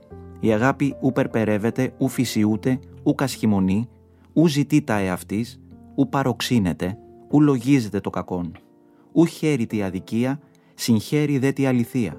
η 0.41 0.53
αγάπη 0.53 0.97
ου 1.01 1.13
περπερεύεται, 1.13 1.95
ου 1.99 2.09
φυσιούται, 2.09 2.79
ου 3.03 3.15
κασχημονεί, 3.15 3.89
ου 4.33 4.49
ζητεί 4.49 4.83
τα 4.83 4.97
εαυτής, 4.97 5.61
ου 5.95 6.09
παροξύνεται, 6.09 6.99
ου 7.31 7.41
λογίζεται 7.41 8.01
το 8.01 8.11
κακόν. 8.11 8.53
Ου 9.13 9.27
χαίρει 9.27 9.67
τη 9.67 9.83
αδικία, 9.83 10.41
συγχαίρει 10.83 11.39
δε 11.39 11.53
τη 11.53 11.67
αληθεία. 11.67 12.17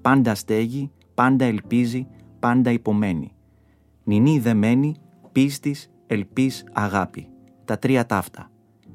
Πάντα 0.00 0.34
στέγει, 0.34 0.90
πάντα 1.14 1.44
ελπίζει, 1.44 2.06
πάντα 2.38 2.70
υπομένει. 2.70 3.32
Νινή 4.04 4.38
δεμένη, 4.38 4.96
πίστης, 5.32 5.90
ελπίς, 6.06 6.64
αγάπη. 6.72 7.28
Τα 7.64 7.78
τρία 7.78 8.06
ταύτα. 8.06 8.50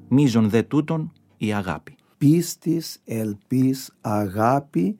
Μίζον 0.08 0.50
δε 0.50 0.63
τούτον 0.63 1.12
η 1.38 1.53
αγάπη. 1.53 1.96
Πίστης, 2.17 3.01
ελπίς, 3.05 3.93
αγάπη 4.01 4.98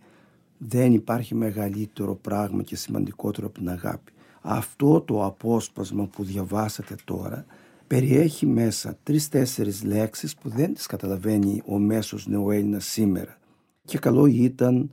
δεν 0.58 0.94
υπάρχει 0.94 1.36
μεγαλύτερο 1.36 2.16
πράγμα 2.16 2.64
και 2.64 2.76
σημαντικότερο 2.76 3.48
από 3.48 3.58
την 3.58 3.70
αγάπη. 3.70 4.12
Αυτό 4.42 5.02
το 5.02 5.26
απόσπασμα 5.26 6.06
που 6.06 6.24
διαβάσατε 6.24 6.96
τώρα 7.04 7.46
περιέχει 7.88 8.46
μέσα 8.46 8.98
τρεις-τέσσερις 9.04 9.84
λέξεις 9.84 10.36
που 10.36 10.50
δεν 10.50 10.74
τις 10.74 10.86
καταλαβαίνει 10.86 11.62
ο 11.66 11.78
μέσος 11.78 12.28
νεοέλληνας 12.28 12.86
σήμερα. 12.86 13.40
Και 13.86 13.98
καλό 13.98 14.26
ήταν 14.26 14.92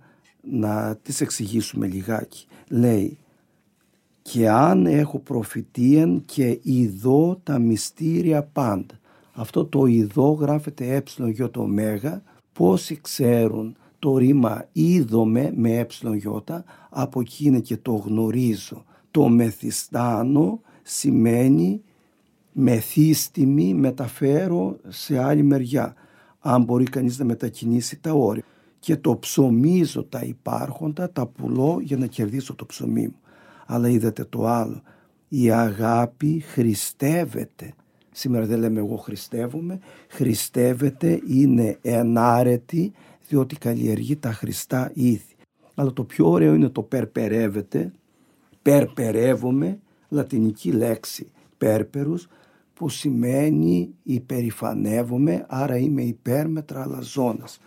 να 0.50 0.96
τις 1.02 1.20
εξηγήσουμε 1.20 1.86
λιγάκι. 1.86 2.46
Λέει 2.68 3.18
«Και 4.22 4.48
αν 4.48 4.86
έχω 4.86 5.18
προφητείαν 5.18 6.22
και 6.26 6.58
ειδώ 6.62 7.40
τα 7.42 7.58
μυστήρια 7.58 8.42
πάντα». 8.42 8.98
Αυτό 9.32 9.64
το 9.64 9.86
ειδώ 9.86 10.30
γράφεται 10.30 10.94
ε 10.94 11.02
ι 11.26 11.48
το 11.48 11.60
ωμέγα. 11.60 12.22
Πόσοι 12.52 12.98
ξέρουν 13.00 13.76
το 13.98 14.16
ρήμα 14.16 14.68
είδομαι 14.72 15.52
με 15.54 15.70
ε 15.70 15.86
από 16.90 17.20
εκεί 17.20 17.46
είναι 17.46 17.60
και 17.60 17.76
το 17.76 17.92
γνωρίζω. 17.92 18.84
Το 19.10 19.28
μεθιστάνω 19.28 20.60
σημαίνει 20.82 21.82
μεθύστημη 22.52 23.74
μεταφέρω 23.74 24.76
σε 24.88 25.18
άλλη 25.18 25.42
μεριά. 25.42 25.94
Αν 26.40 26.62
μπορεί 26.62 26.84
κανείς 26.84 27.18
να 27.18 27.24
μετακινήσει 27.24 28.00
τα 28.00 28.12
όρια. 28.12 28.44
Και 28.78 28.96
το 28.96 29.16
ψωμίζω 29.16 30.04
τα 30.04 30.20
υπάρχοντα, 30.20 31.10
τα 31.10 31.26
πουλώ 31.26 31.78
για 31.82 31.96
να 31.96 32.06
κερδίσω 32.06 32.54
το 32.54 32.66
ψωμί 32.66 33.06
μου. 33.06 33.20
Αλλά 33.66 33.88
είδατε 33.88 34.24
το 34.24 34.46
άλλο. 34.46 34.82
Η 35.28 35.50
αγάπη 35.50 36.40
χριστεύεται. 36.40 37.72
Σήμερα 38.10 38.46
δεν 38.46 38.58
λέμε 38.58 38.78
εγώ 38.78 38.96
χριστεύομαι. 38.96 39.78
Χριστεύεται, 40.08 41.20
είναι 41.26 41.78
ενάρετη 41.82 42.92
διότι 43.28 43.56
καλλιεργεί 43.56 44.16
τα 44.16 44.32
χριστά 44.32 44.90
ήθη. 44.94 45.34
Αλλά 45.74 45.92
το 45.92 46.04
πιο 46.04 46.30
ωραίο 46.30 46.54
είναι 46.54 46.68
το 46.68 46.82
περπερεύεται, 46.82 47.92
περπερεύομαι, 48.62 49.78
λατινική 50.08 50.72
λέξη 50.72 51.30
πέρπερους, 51.58 52.28
που 52.74 52.88
σημαίνει 52.88 53.90
υπερηφανεύομαι, 54.02 55.46
άρα 55.48 55.76
είμαι 55.76 56.02
υπέρμετρα 56.02 56.82
αλαζόνας. 56.82 57.60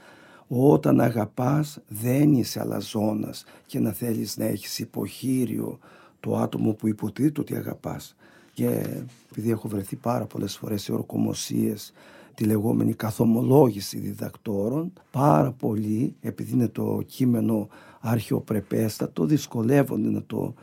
Όταν 0.53 1.01
αγαπάς 1.01 1.79
δεν 1.88 2.34
είσαι 2.34 2.60
αλαζόνας 2.60 3.43
και 3.65 3.79
να 3.79 3.91
θέλεις 3.91 4.38
να 4.38 4.46
έχεις 4.46 4.79
υποχείριο 4.79 5.79
το 6.20 6.38
άτομο 6.38 6.74
που 6.74 6.88
υποτίθεται 6.88 7.41
ότι 7.41 7.55
αγαπάς. 7.55 8.15
Και 8.53 8.86
επειδή 9.31 9.51
έχω 9.51 9.67
βρεθεί 9.67 9.96
πάρα 9.96 10.25
πολλές 10.25 10.58
φορές 10.58 10.81
σε 10.81 10.91
ορκομοσίες 10.93 11.93
τη 12.34 12.43
λεγόμενη 12.43 12.93
καθομολόγηση 12.93 14.00
διδακτόρων, 14.00 14.93
πάρα 15.12 15.51
πολλοί, 15.51 16.15
επειδή 16.22 16.53
είναι 16.53 16.67
το 16.67 17.03
κείμενο 17.05 17.67
αρχαιοπρεπέστατο, 18.00 19.25
δυσκολεύονται 19.25 20.10
να 20.10 20.24
το 20.24 20.53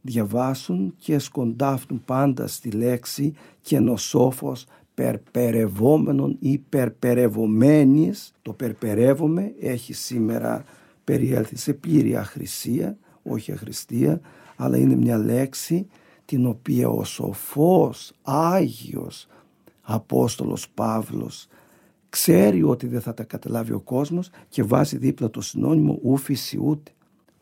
διαβάσουν 0.00 0.94
και 0.98 1.18
σκοντάφτουν 1.18 2.02
πάντα 2.04 2.46
στη 2.46 2.70
λέξη 2.70 3.34
καινοσόφος 3.60 4.66
περπερευόμενων 4.96 6.36
ή 6.40 6.58
περπερευομένης. 6.58 8.32
Το 8.42 8.52
περπερεύομαι 8.52 9.54
έχει 9.60 9.92
σήμερα 9.92 10.64
περιέλθει 11.04 11.56
σε 11.56 11.72
πλήρη 11.72 12.16
αχρησία, 12.16 12.96
όχι 13.22 13.52
αχρηστία, 13.52 14.20
αλλά 14.56 14.76
είναι 14.76 14.94
μια 14.94 15.18
λέξη 15.18 15.86
την 16.24 16.46
οποία 16.46 16.88
ο 16.88 17.04
σοφός, 17.04 18.12
Άγιος, 18.22 19.26
Απόστολος 19.80 20.68
Παύλος 20.68 21.48
ξέρει 22.08 22.62
ότι 22.62 22.86
δεν 22.86 23.00
θα 23.00 23.14
τα 23.14 23.22
καταλάβει 23.22 23.72
ο 23.72 23.80
κόσμος 23.80 24.30
και 24.48 24.62
βάζει 24.62 24.96
δίπλα 24.96 25.30
το 25.30 25.40
συνώνυμο 25.40 26.00
ου 26.02 26.16
φυσιούται. 26.16 26.90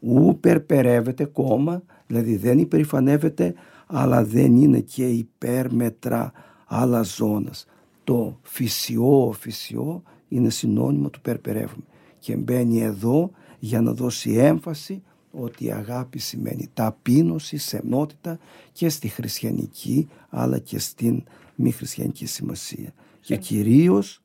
Ου 0.00 0.38
περπερεύεται 0.40 1.25
κόμμα, 1.25 1.82
δηλαδή 2.06 2.37
δεν 2.37 2.58
υπερηφανεύεται 2.58 3.54
αλλά 3.87 4.25
δεν 4.25 4.56
είναι 4.56 4.80
και 4.80 5.08
υπέρμετρα 5.08 6.32
άλλα 6.66 7.02
ζώνας. 7.02 7.66
Το 8.04 8.38
φυσιό, 8.42 9.35
φυσιό 9.38 10.02
είναι 10.28 10.50
συνώνυμο 10.50 11.11
του 11.11 11.21
περπερεύουμε 11.21 11.85
και 12.18 12.37
μπαίνει 12.37 12.80
εδώ 12.80 13.30
για 13.59 13.80
να 13.80 13.92
δώσει 13.92 14.33
έμφαση 14.33 15.02
ότι 15.30 15.64
η 15.64 15.73
αγάπη 15.73 16.18
σημαίνει 16.18 16.71
ταπείνωση, 16.75 17.56
σεμνότητα 17.56 18.38
και 18.73 18.88
στη 18.88 19.09
χριστιανική 19.09 20.09
αλλά 20.28 20.59
και 20.59 20.78
στην 20.78 21.23
μη 21.54 21.71
χριστιανική 21.71 22.26
σημασία. 22.26 22.92
Και 23.21 23.37
κυρίως 23.37 24.23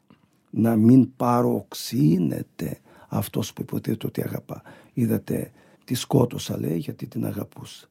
να 0.49 0.75
μην 0.75 1.15
παροξύνεται 1.15 2.79
αυτός 3.07 3.53
που 3.53 3.61
υποτίθεται 3.61 4.07
ότι 4.07 4.21
αγαπά. 4.21 4.61
Είδατε, 4.93 5.51
τη 5.85 5.93
σκότωσα 5.93 6.59
λέει 6.59 6.77
γιατί 6.77 7.07
την 7.07 7.25
αγαπούσα. 7.25 7.87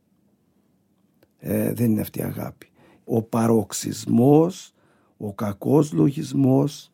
Ε, 1.39 1.73
δεν 1.73 1.91
είναι 1.91 2.01
αυτή 2.01 2.19
η 2.19 2.23
αγάπη. 2.23 2.69
Ο 3.09 3.23
παροξισμός, 3.23 4.73
ο 5.17 5.33
κακός 5.33 5.93
λογισμός 5.93 6.91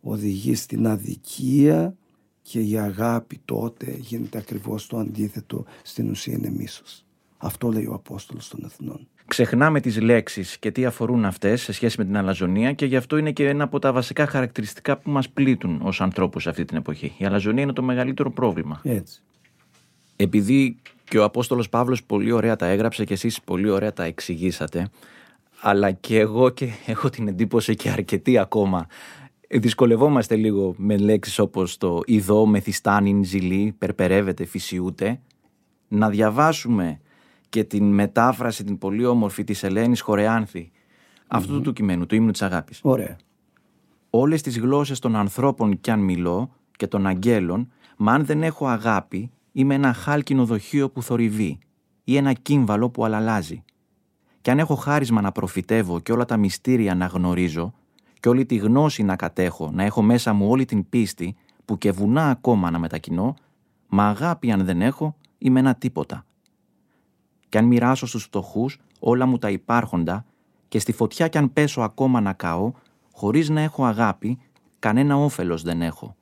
οδηγεί 0.00 0.54
στην 0.54 0.86
αδικία 0.86 1.96
και 2.42 2.60
η 2.60 2.78
αγάπη 2.78 3.40
τότε 3.44 3.96
γίνεται 3.98 4.38
ακριβώς 4.38 4.86
το 4.86 4.96
αντίθετο 4.98 5.64
στην 5.82 6.10
ουσία 6.10 6.34
είναι 6.34 6.50
μίσος. 6.50 7.04
Αυτό 7.38 7.68
λέει 7.68 7.86
ο 7.86 7.94
Απόστολος 7.94 8.48
των 8.48 8.64
Εθνών 8.64 9.08
ξεχνάμε 9.28 9.80
τις 9.80 10.00
λέξεις 10.00 10.58
και 10.58 10.70
τι 10.70 10.84
αφορούν 10.84 11.24
αυτές 11.24 11.62
σε 11.62 11.72
σχέση 11.72 11.98
με 11.98 12.04
την 12.04 12.16
αλαζονία 12.16 12.72
και 12.72 12.86
γι' 12.86 12.96
αυτό 12.96 13.16
είναι 13.16 13.32
και 13.32 13.48
ένα 13.48 13.64
από 13.64 13.78
τα 13.78 13.92
βασικά 13.92 14.26
χαρακτηριστικά 14.26 14.96
που 14.96 15.10
μας 15.10 15.28
πλήττουν 15.28 15.80
ως 15.82 16.00
ανθρώπους 16.00 16.46
αυτή 16.46 16.64
την 16.64 16.76
εποχή. 16.76 17.14
Η 17.18 17.24
αλαζονία 17.24 17.62
είναι 17.62 17.72
το 17.72 17.82
μεγαλύτερο 17.82 18.30
πρόβλημα. 18.30 18.80
Έτσι. 18.84 19.22
Επειδή 20.16 20.76
και 21.04 21.18
ο 21.18 21.24
Απόστολος 21.24 21.68
Παύλος 21.68 22.04
πολύ 22.04 22.32
ωραία 22.32 22.56
τα 22.56 22.66
έγραψε 22.66 23.04
και 23.04 23.12
εσείς 23.12 23.40
πολύ 23.40 23.70
ωραία 23.70 23.92
τα 23.92 24.04
εξηγήσατε, 24.04 24.90
αλλά 25.60 25.92
και 25.92 26.18
εγώ 26.18 26.50
και 26.50 26.68
έχω 26.86 27.10
την 27.10 27.28
εντύπωση 27.28 27.74
και 27.74 27.90
αρκετοί 27.90 28.38
ακόμα 28.38 28.86
δυσκολευόμαστε 29.48 30.36
λίγο 30.36 30.74
με 30.76 30.96
λέξεις 30.96 31.38
όπως 31.38 31.76
το 31.76 32.00
«ειδώ», 32.06 32.46
«μεθιστάνιν», 32.46 33.24
«ζηλή», 33.24 33.74
«περπερεύεται», 33.78 34.44
«φυσιούται», 34.44 35.20
να 35.88 36.08
διαβάσουμε 36.08 37.00
και 37.48 37.64
την 37.64 37.84
μετάφραση 37.84 38.64
την 38.64 38.78
πολύ 38.78 39.04
όμορφη 39.04 39.44
της 39.44 39.62
Ελένης 39.62 40.00
Χορεάνθη 40.00 40.70
αυτού 41.26 41.60
του 41.60 41.72
κειμένου, 41.72 42.06
του 42.06 42.14
ύμνου 42.14 42.30
της 42.30 42.42
αγάπης. 42.42 42.80
Ωραία. 42.82 43.16
Όλες 44.10 44.42
τις 44.42 44.58
γλώσσες 44.58 44.98
των 44.98 45.16
ανθρώπων 45.16 45.80
κι 45.80 45.90
αν 45.90 46.00
μιλώ 46.00 46.50
και 46.76 46.86
των 46.86 47.06
αγγέλων, 47.06 47.72
μα 47.96 48.12
αν 48.12 48.24
δεν 48.24 48.42
έχω 48.42 48.66
αγάπη, 48.66 49.30
είμαι 49.52 49.74
ένα 49.74 49.92
χάλκινο 49.92 50.44
δοχείο 50.44 50.90
που 50.90 51.02
θορυβεί 51.02 51.58
ή 52.04 52.16
ένα 52.16 52.32
κύμβαλο 52.32 52.90
που 52.90 53.04
αλαλάζει. 53.04 53.64
Και 54.48 54.54
αν 54.54 54.60
έχω 54.60 54.74
χάρισμα 54.74 55.20
να 55.20 55.32
προφητεύω 55.32 56.00
και 56.00 56.12
όλα 56.12 56.24
τα 56.24 56.36
μυστήρια 56.36 56.94
να 56.94 57.06
γνωρίζω 57.06 57.74
και 58.20 58.28
όλη 58.28 58.46
τη 58.46 58.56
γνώση 58.56 59.02
να 59.02 59.16
κατέχω, 59.16 59.70
να 59.72 59.82
έχω 59.82 60.02
μέσα 60.02 60.32
μου 60.32 60.48
όλη 60.48 60.64
την 60.64 60.88
πίστη 60.88 61.36
που 61.64 61.78
και 61.78 61.90
βουνά 61.90 62.30
ακόμα 62.30 62.70
να 62.70 62.78
μετακινώ, 62.78 63.34
μα 63.88 64.08
αγάπη 64.08 64.52
αν 64.52 64.64
δεν 64.64 64.82
έχω, 64.82 65.16
είμαι 65.38 65.60
ένα 65.60 65.74
τίποτα 65.74 66.24
και 67.48 67.58
αν 67.58 67.64
μοιράσω 67.64 68.06
στους 68.06 68.22
φτωχούς 68.22 68.78
όλα 69.00 69.26
μου 69.26 69.38
τα 69.38 69.50
υπάρχοντα 69.50 70.24
και 70.68 70.78
στη 70.78 70.92
φωτιά 70.92 71.28
κι 71.28 71.38
αν 71.38 71.52
πέσω 71.52 71.80
ακόμα 71.80 72.20
να 72.20 72.32
καώ, 72.32 72.72
χωρίς 73.12 73.48
να 73.48 73.60
έχω 73.60 73.84
αγάπη, 73.84 74.38
κανένα 74.78 75.16
όφελος 75.16 75.62
δεν 75.62 75.82
έχω. 75.82 76.16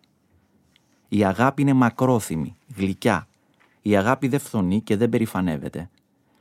Η 1.09 1.25
αγάπη 1.25 1.62
είναι 1.62 1.73
μακρόθυμη, 1.73 2.56
γλυκιά. 2.76 3.28
Η 3.83 3.97
αγάπη 3.97 4.28
δεν 4.28 4.40
φθονεί 4.40 4.80
και 4.80 4.97
δεν 4.97 5.09
περηφανεύεται. 5.09 5.90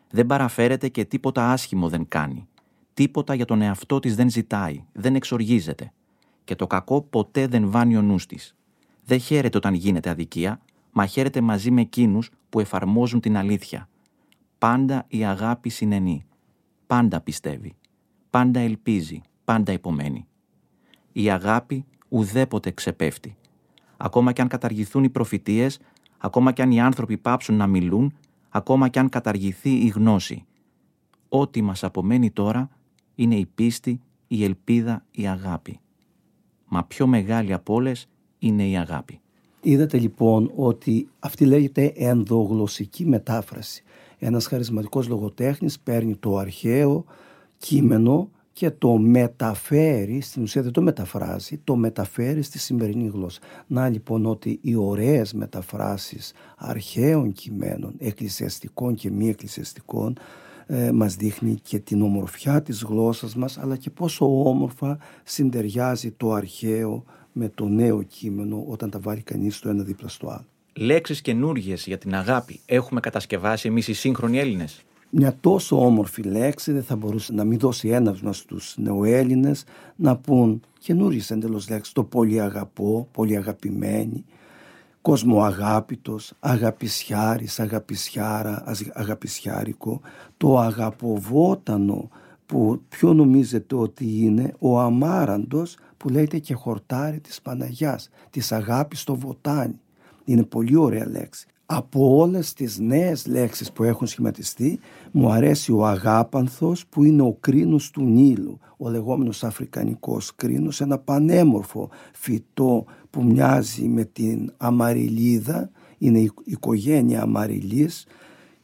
Δεν 0.10 0.26
παραφέρεται 0.26 0.88
και 0.88 1.06
τίποτα 1.06 1.52
άσχημο 1.52 1.90
δεν 1.90 2.08
κάνει. 2.08 2.48
Τίποτα 2.94 3.34
για 3.34 3.46
τον 3.46 3.62
εαυτό 3.62 4.00
της 4.00 4.16
δεν 4.16 4.30
ζητάει, 4.30 4.84
δεν 4.94 5.16
εξοργίζεται. 5.16 5.92
Και 6.44 6.56
το 6.56 6.68
κακό 6.68 7.02
ποτέ 7.02 7.48
δεν 7.48 7.72
βάνει 7.72 7.98
ο 7.98 8.02
νους 8.02 8.26
της. 8.26 8.56
Δεν 9.06 9.20
χαίρεται 9.20 9.58
όταν 9.58 9.74
γίνεται 9.74 10.10
αδικία, 10.10 10.60
μα 10.92 11.06
χαίρεται 11.06 11.42
μαζί 11.42 11.72
με 11.72 11.82
εκείνους 11.82 12.32
που 12.50 12.60
εφαρμόζουν 12.60 13.20
την 13.20 13.38
αλήθεια. 13.38 13.90
Πάντα 14.58 15.06
η 15.08 15.26
αγάπη 15.26 15.70
συνενεί. 15.70 16.26
Πάντα 16.88 17.22
πιστεύει. 17.22 17.76
Πάντα 18.30 18.60
ελπίζει. 18.60 19.22
Πάντα 19.46 19.72
υπομένει. 19.72 20.28
Η 21.12 21.30
αγάπη 21.30 21.86
ουδέποτε 22.10 22.72
ξεπέφτει. 22.72 23.36
Ακόμα 23.98 24.32
και 24.32 24.42
αν 24.42 24.48
καταργηθούν 24.48 25.04
οι 25.04 25.10
προφητείες, 25.10 25.80
ακόμα 26.18 26.52
και 26.52 26.62
αν 26.62 26.72
οι 26.72 26.82
άνθρωποι 26.82 27.18
πάψουν 27.18 27.56
να 27.56 27.68
μιλούν, 27.68 28.14
ακόμα 28.56 28.88
και 28.88 29.00
αν 29.00 29.10
καταργηθεί 29.10 29.70
η 29.70 29.88
γνώση. 29.88 30.46
Ό,τι 31.30 31.62
μας 31.62 31.84
απομένει 31.84 32.32
τώρα 32.32 32.70
είναι 33.16 33.36
η 33.36 33.46
πίστη, 33.56 34.02
η 34.28 34.44
ελπίδα, 34.44 35.06
η 35.12 35.28
αγάπη. 35.28 35.80
Μα 36.68 36.84
πιο 36.84 37.08
μεγάλη 37.08 37.54
από 37.54 37.74
όλες 37.74 38.08
είναι 38.40 38.68
η 38.68 38.78
αγάπη. 38.78 39.20
Είδατε 39.62 39.98
λοιπόν 39.98 40.52
ότι 40.56 41.08
αυτή 41.20 41.46
λέγεται 41.46 41.94
ενδογλωσσική 41.96 43.06
μετάφραση. 43.06 43.84
Ένας 44.18 44.48
χαρισματικός 44.48 45.08
λογοτέχνης 45.08 45.80
παίρνει 45.80 46.16
το 46.16 46.38
αρχαίο 46.38 47.06
κείμενο 47.58 48.30
και 48.56 48.72
το 48.72 48.98
μεταφέρει, 48.98 50.22
στην 50.22 50.42
ουσία 50.42 50.62
δεν 50.62 50.72
το 50.72 50.82
μεταφράζει, 50.82 51.58
το 51.64 51.76
μεταφέρει 51.76 52.42
στη 52.42 52.60
σημερινή 52.60 53.08
γλώσσα. 53.08 53.40
Να 53.68 53.90
λοιπόν 53.90 54.26
ότι 54.26 54.60
οι 54.62 54.76
ωραίες 54.76 55.34
μεταφράσεις 55.34 56.34
αρχαίων 56.58 57.32
κειμένων, 57.32 57.94
εκκλησιαστικών 57.98 58.96
και 58.96 59.12
μη 59.12 59.30
εκκλησιαστικών, 59.30 60.18
ε, 60.66 60.92
μας 60.92 61.16
δείχνει 61.16 61.60
και 61.64 61.80
την 61.80 62.02
ομορφιά 62.02 62.62
της 62.62 62.84
γλώσσας 62.84 63.36
μας, 63.36 63.58
αλλά 63.58 63.76
και 63.78 63.90
πόσο 63.90 64.50
όμορφα 64.50 64.98
συντεριάζει 65.24 66.12
το 66.12 66.32
αρχαίο 66.32 67.04
με 67.32 67.50
το 67.50 67.68
νέο 67.68 68.04
κείμενο 68.04 68.66
όταν 68.68 68.90
τα 68.90 69.00
βάλει 69.00 69.22
κανείς 69.22 69.60
το 69.60 69.70
ένα 69.70 69.84
δίπλα 69.84 70.08
στο 70.08 70.28
άλλο. 70.28 70.46
Λέξεις 70.74 71.22
καινούργιες 71.22 71.86
για 71.86 71.98
την 71.98 72.16
αγάπη 72.16 72.60
έχουμε 72.66 73.00
κατασκευάσει 73.00 73.68
εμείς 73.68 73.88
οι 73.88 73.94
σύγχρονοι 73.94 74.40
Έλληνες; 74.40 74.84
Μια 75.17 75.38
τόσο 75.39 75.86
όμορφη 75.86 76.22
λέξη 76.22 76.72
δεν 76.72 76.84
θα 76.84 76.95
μπορούσε 76.95 77.34
να 77.34 77.43
μην 77.43 77.60
δώσει 77.60 77.89
έναυσμα 77.89 78.34
στους 78.34 78.75
νεοέλληνες 78.77 79.63
να 79.95 80.17
πούν 80.17 80.62
καινούριες 80.79 81.31
εντελώς 81.31 81.69
λέξεις 81.69 81.93
το 81.93 82.03
πολύ 82.03 82.41
αγαπώ, 82.41 83.07
πολύ 83.12 83.38
αγαπημένη 83.38 84.25
κοσμοαγάπητος, 85.01 86.34
αγαπησιάρης, 86.39 87.60
αγαπησιάρα, 87.60 88.63
αγαπησιάρικο 88.93 90.01
το 90.38 90.60
αγαποβότανο 90.60 92.10
που 92.45 92.81
ποιο 92.89 93.13
νομίζετε 93.13 93.75
ότι 93.75 94.19
είναι 94.19 94.53
ο 94.60 94.79
αμάραντος 94.79 95.77
που 95.98 96.10
λέγεται 96.10 96.39
και 96.39 96.53
χορτάρι 96.53 97.19
της 97.19 97.41
Παναγιάς, 97.41 98.10
της 98.29 98.51
αγάπης 98.51 99.00
στο 99.00 99.15
βοτάνι. 99.15 99.79
Είναι 100.25 100.43
πολύ 100.43 100.75
ωραία 100.75 101.07
λέξη 101.10 101.48
από 101.65 102.15
όλες 102.17 102.53
τις 102.53 102.79
νέες 102.79 103.27
λέξεις 103.27 103.72
που 103.72 103.84
έχουν 103.84 104.07
σχηματιστεί 104.07 104.79
μου 105.17 105.31
αρέσει 105.31 105.72
ο 105.72 105.86
αγάπανθος 105.86 106.86
που 106.88 107.03
είναι 107.03 107.22
ο 107.22 107.38
κρίνος 107.39 107.91
του 107.91 108.03
Νείλου 108.03 108.60
ο 108.77 108.89
λεγόμενος 108.89 109.43
αφρικανικός 109.43 110.36
κρίνος 110.36 110.81
ένα 110.81 110.97
πανέμορφο 110.97 111.89
φυτό 112.13 112.86
που 113.10 113.23
μοιάζει 113.23 113.88
με 113.88 114.04
την 114.04 114.54
αμαριλίδα 114.58 115.69
είναι 115.97 116.19
η 116.19 116.32
οικογένεια 116.43 117.21
αμαριλής 117.21 118.06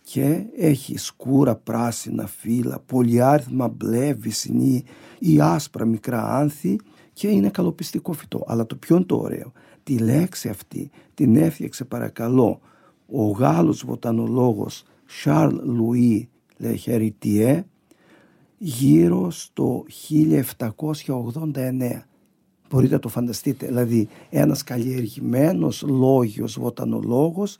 και 0.02 0.46
έχει 0.58 0.98
σκούρα 0.98 1.56
πράσινα 1.56 2.28
φύλλα 2.28 2.80
πολυάριθμα 2.86 3.68
μπλε 3.68 4.14
βυσινή 4.14 4.84
ή 5.20 5.42
άσπρα 5.42 5.86
μικρά 5.86 6.38
άνθη 6.38 6.80
και 7.14 7.28
είναι 7.28 7.50
καλοπιστικό 7.50 8.14
φυτό. 8.14 8.44
Αλλά 8.48 8.66
το 8.66 8.76
πιο 8.76 8.96
είναι 8.96 9.06
το 9.06 9.18
ωραίο 9.18 9.52
τη 9.84 9.98
λέξη 9.98 10.50
αυτή 10.50 10.90
την 11.14 11.36
έφτιαξε 11.36 11.86
παρακαλώ 11.86 12.60
ο 13.12 13.24
Γάλλος 13.24 13.84
βοτανολόγος 13.86 14.84
Charles 15.24 15.52
Louis 15.52 16.24
Le 16.62 16.76
Héritier 16.86 17.62
γύρω 18.58 19.32
στο 19.32 19.86
1789. 20.10 22.06
Μπορείτε 22.70 22.94
να 22.94 23.00
το 23.00 23.10
φανταστείτε. 23.10 23.66
Δηλαδή 23.66 24.08
ένας 24.30 24.64
καλλιεργημένος 24.64 25.82
λόγιος 25.88 26.60
βοτανολόγος 26.60 27.58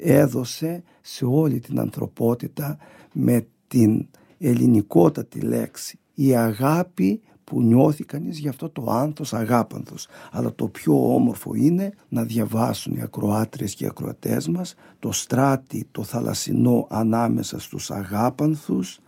έδωσε 0.00 0.82
σε 1.00 1.24
όλη 1.24 1.60
την 1.60 1.80
ανθρωπότητα 1.80 2.78
με 3.12 3.46
την 3.68 4.06
ελληνικότατη 4.38 5.40
λέξη 5.40 5.98
η 6.14 6.36
αγάπη 6.36 7.20
που 7.48 7.62
νιώθει 7.62 8.04
κανείς 8.04 8.38
για 8.38 8.50
αυτό 8.50 8.68
το 8.68 8.90
άνθος 8.90 9.34
αγάπανθος. 9.34 10.08
Αλλά 10.30 10.54
το 10.54 10.68
πιο 10.68 11.14
όμορφο 11.14 11.54
είναι 11.54 11.92
να 12.08 12.24
διαβάσουν 12.24 12.94
οι 12.94 13.02
ακροάτρες 13.02 13.74
και 13.74 13.84
οι 13.84 13.86
ακροατές 13.86 14.48
μας 14.48 14.74
το 14.98 15.12
στράτη, 15.12 15.86
το 15.92 16.02
θαλασσινό 16.02 16.86
ανάμεσα 16.90 17.60
στους 17.60 17.90
αγάπανθους 17.90 19.00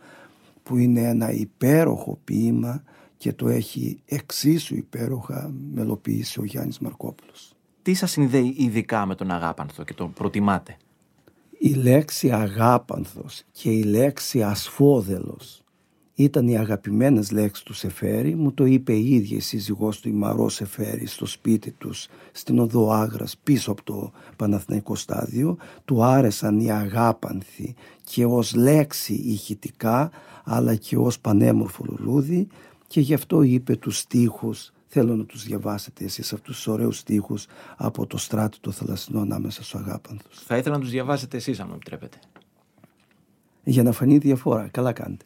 που 0.62 0.76
είναι 0.76 1.00
ένα 1.00 1.32
υπέροχο 1.32 2.18
ποίημα 2.24 2.82
και 3.16 3.32
το 3.32 3.48
έχει 3.48 4.02
εξίσου 4.04 4.76
υπέροχα 4.76 5.52
μελοποιήσει 5.74 6.40
ο 6.40 6.44
Γιάννης 6.44 6.78
Μαρκόπουλος. 6.78 7.54
Τι 7.82 7.94
σας 7.94 8.10
συνδέει 8.10 8.54
ειδικά 8.58 9.06
με 9.06 9.14
τον 9.14 9.30
αγάπανθο 9.30 9.84
και 9.84 9.94
τον 9.94 10.12
προτιμάτε; 10.12 10.76
Η 11.58 11.74
λέξη 11.74 12.30
αγάπανθος 12.30 13.42
και 13.52 13.70
η 13.70 13.82
λέξη 13.82 14.42
ασφόδελος 14.42 15.62
ήταν 16.22 16.48
οι 16.48 16.58
αγαπημένες 16.58 17.30
λέξεις 17.30 17.64
του 17.64 17.72
Σεφέρη, 17.72 18.34
μου 18.34 18.52
το 18.52 18.64
είπε 18.64 18.92
η 18.92 19.14
ίδια 19.14 19.36
η 19.36 19.40
σύζυγός 19.40 20.00
του 20.00 20.08
η 20.08 20.12
Μαρό 20.12 20.48
Σεφέρη 20.48 21.06
στο 21.06 21.26
σπίτι 21.26 21.72
τους 21.72 22.08
στην 22.32 22.58
οδό 22.58 22.90
Άγρας 22.90 23.36
πίσω 23.42 23.70
από 23.70 23.82
το 23.82 24.12
Παναθηναϊκό 24.36 24.94
στάδιο, 24.94 25.56
του 25.84 26.04
άρεσαν 26.04 26.60
οι 26.60 26.72
αγάπανθοι 26.72 27.74
και 28.04 28.24
ως 28.24 28.54
λέξη 28.54 29.14
ηχητικά 29.14 30.10
αλλά 30.44 30.74
και 30.74 30.96
ως 30.96 31.20
πανέμορφο 31.20 31.84
λουλούδι. 31.88 32.46
Και 32.86 33.00
γι' 33.00 33.14
αυτό 33.14 33.42
είπε 33.42 33.76
τους 33.76 33.98
στίχους 33.98 34.72
Θέλω 34.92 35.16
να 35.16 35.24
τους 35.24 35.44
διαβάσετε 35.44 36.04
εσείς 36.04 36.32
αυτούς 36.32 36.56
τους 36.56 36.66
ωραίους 36.66 36.98
στίχους 36.98 37.46
από 37.76 38.06
το 38.06 38.16
στράτο 38.16 38.60
του 38.60 38.72
θαλασσινό 38.72 39.20
ανάμεσα 39.20 39.62
στους 39.62 39.80
αγάπανθους. 39.80 40.38
Θα 40.38 40.56
ήθελα 40.56 40.74
να 40.74 40.80
τους 40.80 40.90
διαβάσετε 40.90 41.36
εσείς 41.36 41.60
αν 41.60 41.66
μου 41.68 41.74
επιτρέπετε 41.74 42.18
για 43.70 43.82
να 43.82 43.92
φανεί 43.92 44.18
διαφορά. 44.18 44.68
Καλά 44.70 44.92
κάνετε. 44.92 45.24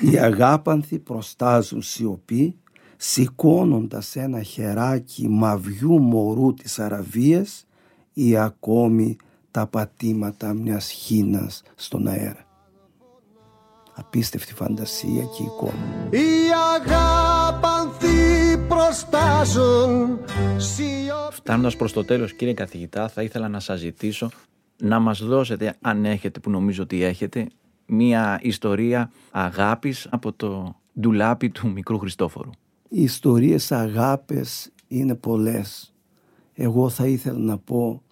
Οι 0.00 0.18
αγάπανθοι 0.28 0.98
προστάζουν 0.98 1.82
σιωπή 1.82 2.56
σηκώνοντας 2.96 4.16
ένα 4.16 4.42
χεράκι 4.42 5.28
μαβιού 5.28 5.98
μωρού 5.98 6.54
της 6.54 6.78
Αραβίας 6.78 7.66
ή 8.12 8.36
ακόμη 8.36 9.16
τα 9.50 9.66
πατήματα 9.66 10.54
μιας 10.54 10.90
χίνας 10.90 11.62
στον 11.74 12.06
αέρα. 12.06 12.44
Απίστευτη 13.94 14.54
φαντασία 14.54 15.22
και 15.36 15.42
εικόνα. 15.42 16.08
Οι 16.10 16.50
αγάπανθοι 16.76 18.58
προστάζουν 18.68 20.18
Φτάνοντας 21.30 21.76
προς 21.76 21.92
το 21.92 22.04
τέλος 22.04 22.32
κύριε 22.32 22.54
καθηγητά 22.54 23.08
θα 23.08 23.22
ήθελα 23.22 23.48
να 23.48 23.60
σας 23.60 23.78
ζητήσω 23.78 24.30
να 24.76 24.98
μας 24.98 25.22
δώσετε 25.22 25.76
αν 25.80 26.04
έχετε 26.04 26.40
που 26.40 26.50
νομίζω 26.50 26.82
ότι 26.82 27.02
έχετε 27.02 27.46
μία 27.90 28.38
ιστορία 28.42 29.10
αγάπης 29.30 30.06
από 30.10 30.32
το 30.32 30.76
ντουλάπι 31.00 31.50
του 31.50 31.70
μικρού 31.72 31.98
Χριστόφορου. 31.98 32.50
Οι 32.88 33.02
ιστορίες 33.02 33.72
αγάπες 33.72 34.72
είναι 34.88 35.14
πολλές. 35.14 35.94
Εγώ 36.54 36.88
θα 36.88 37.06
ήθελα 37.06 37.38
να 37.38 37.58
πω 37.58 38.02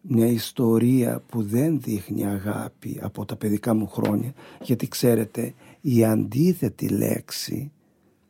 μια 0.00 0.26
ιστορία 0.26 1.22
που 1.28 1.42
δεν 1.42 1.80
δείχνει 1.80 2.26
αγάπη 2.26 2.98
από 3.02 3.24
τα 3.24 3.36
παιδικά 3.36 3.74
μου 3.74 3.88
χρόνια 3.88 4.32
γιατί 4.62 4.88
ξέρετε 4.88 5.54
η 5.80 6.04
αντίθετη 6.04 6.88
λέξη 6.88 7.72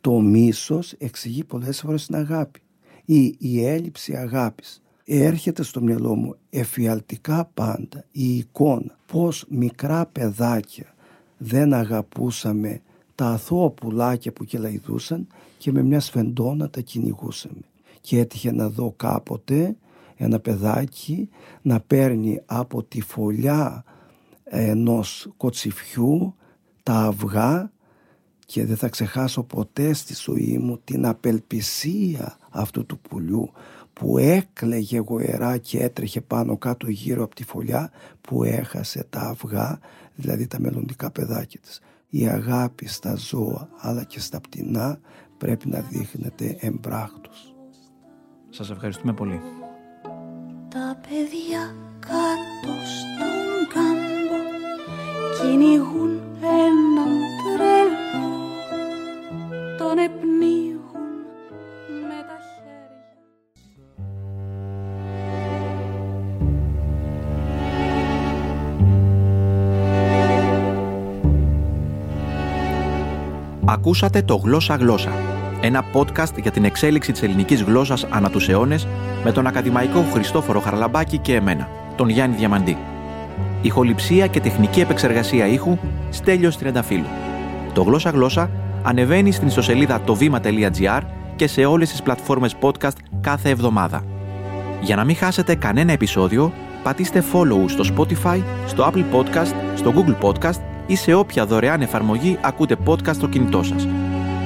το 0.01 0.20
μίσος 0.20 0.92
εξηγεί 0.92 1.44
πολλές 1.44 1.81
φορές 1.81 2.07
την 2.07 2.14
αγάπη 2.14 2.61
ή 3.05 3.37
η 3.38 3.64
έλλειψη 3.64 4.16
αγάπης 4.16 4.83
έρχεται 5.07 5.62
στο 5.62 5.83
μυαλό 5.83 6.14
μου 6.14 6.37
εφιαλτικά 6.51 7.51
πάντα 7.55 8.05
η 8.11 8.37
εικόνα 8.37 8.99
πως 9.07 9.45
μικρά 9.49 10.07
παιδάκια 10.07 10.95
δεν 11.37 11.73
αγαπούσαμε 11.73 12.81
τα 13.14 13.27
αθώα 13.27 13.71
πουλάκια 13.71 14.33
που 14.33 14.45
κελαϊδούσαν 14.45 15.27
και 15.59 15.73
με 15.73 15.83
μια 15.83 16.01
σφεντόνα 16.01 16.71
τα 16.71 16.81
κυνηγούσαμε. 16.81 17.61
Και 18.01 18.19
έτυχε 18.19 18.53
να 18.53 18.69
δω 18.69 18.95
κάποτε 18.97 19.77
ένα 20.16 20.40
παιδάκι 20.40 21.29
να 21.62 21.81
παίρνει 21.81 22.42
από 22.47 22.83
τη 22.83 23.01
φωλιά 23.01 23.85
ενός 24.45 25.29
κοτσιφιού 25.37 26.35
τα 26.83 26.95
αυγά 26.95 27.71
και 28.47 28.64
δεν 28.64 28.77
θα 28.77 28.88
ξεχάσω 28.88 29.42
ποτέ 29.42 29.92
στη 29.92 30.14
ζωή 30.14 30.59
μου 30.59 30.81
την 30.85 31.07
απελπισία 31.07 32.37
αυτού 32.51 32.87
του 32.87 32.99
πουλιού 32.99 33.51
που 34.01 34.19
έκλαιγε 34.19 34.99
γοερά 34.99 35.59
και 35.59 35.79
έτρεχε 35.83 36.21
πάνω 36.21 36.57
κάτω 36.57 36.91
γύρω 36.91 37.25
από 37.25 37.35
τη 37.35 37.45
φωλιά 37.45 37.91
που 38.21 38.45
έχασε 38.45 39.07
τα 39.11 39.21
αυγά, 39.21 39.79
δηλαδή 40.15 40.47
τα 40.47 40.61
μελλοντικά 40.61 41.11
παιδάκια 41.11 41.61
της. 41.61 41.81
Η 42.09 42.29
αγάπη 42.29 42.89
στα 42.89 43.15
ζώα 43.15 43.69
αλλά 43.77 44.05
και 44.05 44.21
στα 44.21 44.41
πτηνά 44.41 45.01
πρέπει 45.39 45.69
να 45.69 45.81
δείχνεται 45.81 46.57
εμπράκτος. 46.61 47.55
Σας 48.51 48.71
ευχαριστούμε 48.71 49.13
πολύ. 49.13 49.41
Τα 50.69 51.01
παιδιά 51.09 51.75
κάτω 52.01 52.73
στον 52.97 53.75
κάμπο 53.75 54.41
κυνηγούν 55.41 56.21
έναν 56.43 56.96
Ακούσατε 73.87 74.22
το 74.22 74.37
Γλώσσα 74.37 74.77
Γλώσσα, 74.77 75.12
ένα 75.61 75.85
podcast 75.92 76.38
για 76.40 76.51
την 76.51 76.64
εξέλιξη 76.64 77.12
της 77.12 77.22
ελληνικής 77.22 77.62
γλώσσας 77.62 78.07
ανά 78.11 78.31
τους 78.31 78.49
αιώνες 78.49 78.87
με 79.25 79.33
τον 79.33 79.46
ακαδημαϊκό 79.46 80.05
Χριστόφορο 80.12 80.61
Χαρλαμπάκη 80.61 81.18
και 81.18 81.35
εμένα, 81.35 81.68
τον 81.96 82.09
Γιάννη 82.09 82.37
Διαμαντή. 82.37 82.77
Ηχοληψία 83.62 84.27
και 84.27 84.40
τεχνική 84.40 84.81
επεξεργασία 84.81 85.46
ήχου 85.46 85.79
Στέλιος 86.11 86.59
Τριανταφύλου. 86.59 87.07
Το 87.72 87.83
Γλώσσα 87.83 88.11
Γλώσσα 88.11 88.51
ανεβαίνει 88.83 89.33
στην 89.33 89.46
ιστοσελίδα 89.46 90.01
τοβήμα.gr 90.01 91.01
και 91.37 91.46
σε 91.46 91.64
όλες 91.64 91.90
τις 91.90 92.03
πλατφόρμες 92.03 92.55
podcast 92.61 92.96
κάθε 93.20 93.51
εβδομάδα. 93.51 94.05
Για 94.81 94.96
να 94.96 95.05
μην 95.05 95.16
χάσετε 95.16 95.55
κανένα 95.55 95.92
επεισόδιο, 95.92 96.53
πατήστε 96.83 97.25
follow 97.33 97.64
στο 97.66 97.85
Spotify, 97.96 98.42
στο 98.66 98.92
Apple 98.92 99.05
Podcast, 99.14 99.55
στο 99.75 99.92
Google 99.96 100.27
Podcast 100.27 100.76
ή 100.87 100.96
σε 100.96 101.14
όποια 101.14 101.46
δωρεάν 101.46 101.81
εφαρμογή 101.81 102.38
ακούτε 102.42 102.77
podcast 102.87 103.14
στο 103.14 103.29
κινητό 103.29 103.62
σας. 103.62 103.88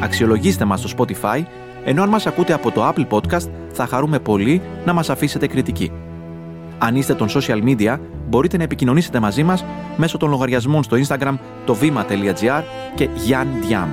Αξιολογήστε 0.03 0.65
μας 0.65 0.81
στο 0.81 0.89
Spotify, 0.97 1.43
ενώ 1.85 2.03
αν 2.03 2.09
μας 2.09 2.27
ακούτε 2.27 2.53
από 2.53 2.71
το 2.71 2.89
Apple 2.89 3.07
Podcast 3.09 3.49
θα 3.73 3.87
χαρούμε 3.87 4.19
πολύ 4.19 4.63
να 4.85 4.93
μας 4.93 5.11
αφήσετε 5.11 5.47
κριτική. 5.47 5.93
Αν 6.79 6.97
είστε 6.97 7.15
των 7.15 7.29
social 7.29 7.63
media, 7.65 7.99
μπορείτε 8.29 8.57
να 8.57 8.63
επικοινωνήσετε 8.63 9.21
μαζί 9.21 9.43
μας 9.43 9.65
μέσω 9.97 10.19
των 10.19 10.31
λογαριασμών 10.31 10.83
στο 10.83 10.97
Instagram 10.97 11.35
το 11.65 11.75
βήμα.gr 11.75 12.63
και 12.95 13.09
Γιάν 13.15 13.49
Διάμ. 13.61 13.89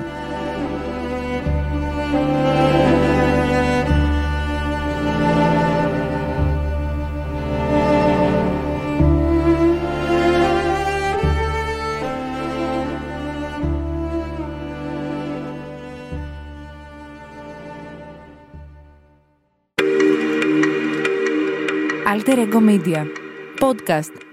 Alter 22.18 22.40
Ego 22.40 22.60
Media. 22.60 23.06
Podcast 23.60 24.27